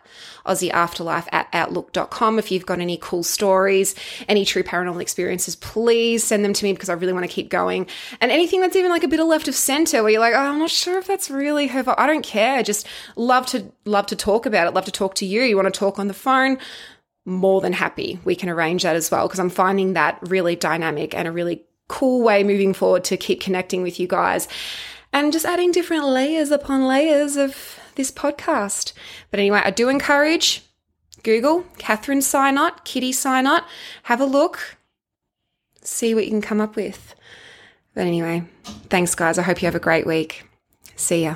aussieafterlife 0.47 1.27
at 1.31 1.47
outlook.com. 1.53 2.39
If 2.39 2.51
you've 2.51 2.65
got 2.65 2.79
any 2.79 2.97
cool 2.99 3.21
stories, 3.21 3.93
any 4.27 4.45
true 4.45 4.63
paranormal 4.63 4.99
experiences, 4.99 5.55
please 5.55 6.23
send 6.23 6.43
them 6.43 6.53
to 6.53 6.65
me 6.65 6.73
because 6.73 6.89
I 6.89 6.93
really 6.93 7.13
want 7.13 7.25
to 7.25 7.31
keep 7.31 7.49
going. 7.49 7.85
And 8.19 8.31
anything 8.31 8.61
that's 8.61 8.75
even 8.75 8.89
like 8.89 9.03
a 9.03 9.07
bit 9.07 9.19
of 9.19 9.27
left 9.27 9.47
of 9.47 9.53
center 9.53 10.01
where 10.01 10.11
you're 10.11 10.21
like, 10.21 10.33
oh, 10.33 10.39
I'm 10.39 10.57
not 10.57 10.71
sure 10.71 10.97
if 10.97 11.05
that's 11.05 11.29
really 11.29 11.67
her. 11.67 11.83
I 11.99 12.07
don't 12.07 12.23
care. 12.23 12.63
Just 12.63 12.87
love 13.15 13.45
to, 13.47 13.71
love 13.85 14.07
to 14.07 14.15
talk 14.15 14.47
about 14.47 14.65
it. 14.65 14.73
Love 14.73 14.85
to 14.85 14.91
talk 14.91 15.13
to 15.15 15.25
you. 15.27 15.43
You 15.43 15.55
want 15.55 15.71
to 15.71 15.79
talk 15.79 15.99
on 15.99 16.07
the 16.07 16.15
phone? 16.15 16.57
More 17.25 17.61
than 17.61 17.73
happy. 17.73 18.19
We 18.23 18.35
can 18.35 18.49
arrange 18.49 18.81
that 18.81 18.95
as 18.95 19.11
well 19.11 19.27
because 19.27 19.39
I'm 19.39 19.51
finding 19.51 19.93
that 19.93 20.17
really 20.23 20.55
dynamic 20.55 21.13
and 21.13 21.27
a 21.27 21.31
really 21.31 21.63
cool 21.89 22.23
way 22.23 22.43
moving 22.43 22.73
forward 22.73 23.03
to 23.03 23.17
keep 23.17 23.41
connecting 23.41 23.81
with 23.81 23.99
you 23.99 24.07
guys 24.07 24.47
and 25.11 25.33
just 25.33 25.45
adding 25.45 25.71
different 25.71 26.05
layers 26.05 26.51
upon 26.51 26.87
layers 26.87 27.35
of 27.35 27.79
this 27.95 28.11
podcast. 28.11 28.93
But 29.31 29.41
anyway, 29.41 29.61
I 29.63 29.71
do 29.71 29.89
encourage 29.89 30.63
Google 31.23 31.65
Catherine 31.77 32.19
Synott, 32.19 32.85
Kitty 32.85 33.11
Synott, 33.11 33.65
have 34.03 34.21
a 34.21 34.25
look, 34.25 34.77
see 35.81 36.15
what 36.15 36.25
you 36.25 36.31
can 36.31 36.41
come 36.41 36.61
up 36.61 36.75
with. 36.75 37.15
But 37.93 38.07
anyway, 38.07 38.43
thanks, 38.89 39.15
guys. 39.15 39.37
I 39.37 39.41
hope 39.41 39.61
you 39.61 39.65
have 39.65 39.75
a 39.75 39.79
great 39.79 40.05
week. 40.05 40.45
See 40.95 41.23
ya. 41.23 41.35